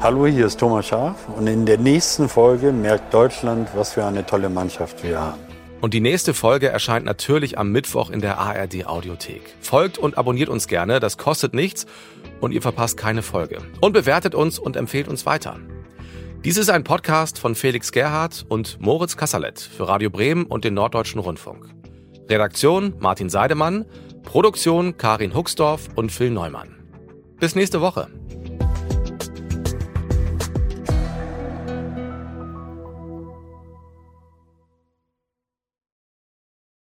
Hallo, 0.06 0.24
hier 0.24 0.46
ist 0.46 0.60
Thomas 0.60 0.86
Schaaf 0.86 1.28
und 1.36 1.48
in 1.48 1.66
der 1.66 1.78
nächsten 1.78 2.28
Folge 2.28 2.70
merkt 2.70 3.12
Deutschland, 3.12 3.68
was 3.74 3.94
für 3.94 4.04
eine 4.04 4.24
tolle 4.24 4.48
Mannschaft 4.48 5.02
wir 5.02 5.20
haben. 5.20 5.40
Und 5.80 5.94
die 5.94 6.00
nächste 6.00 6.32
Folge 6.32 6.68
erscheint 6.68 7.04
natürlich 7.04 7.58
am 7.58 7.72
Mittwoch 7.72 8.10
in 8.10 8.20
der 8.20 8.38
ARD 8.38 8.86
Audiothek. 8.86 9.42
Folgt 9.58 9.98
und 9.98 10.16
abonniert 10.16 10.48
uns 10.48 10.68
gerne, 10.68 11.00
das 11.00 11.18
kostet 11.18 11.54
nichts 11.54 11.86
und 12.40 12.52
ihr 12.52 12.62
verpasst 12.62 12.96
keine 12.96 13.22
Folge. 13.22 13.58
Und 13.80 13.94
bewertet 13.94 14.36
uns 14.36 14.60
und 14.60 14.76
empfehlt 14.76 15.08
uns 15.08 15.26
weiter. 15.26 15.58
Dies 16.44 16.56
ist 16.56 16.70
ein 16.70 16.84
Podcast 16.84 17.40
von 17.40 17.56
Felix 17.56 17.90
Gerhardt 17.90 18.46
und 18.48 18.80
Moritz 18.80 19.16
Kasserlet 19.16 19.58
für 19.58 19.88
Radio 19.88 20.08
Bremen 20.08 20.44
und 20.44 20.62
den 20.62 20.74
Norddeutschen 20.74 21.20
Rundfunk. 21.20 21.66
Redaktion 22.30 22.94
Martin 23.00 23.28
Seidemann, 23.28 23.84
Produktion 24.22 24.96
Karin 24.98 25.34
Huxdorf 25.34 25.88
und 25.96 26.12
Phil 26.12 26.30
Neumann. 26.30 26.76
Bis 27.40 27.56
nächste 27.56 27.80
Woche. 27.80 28.06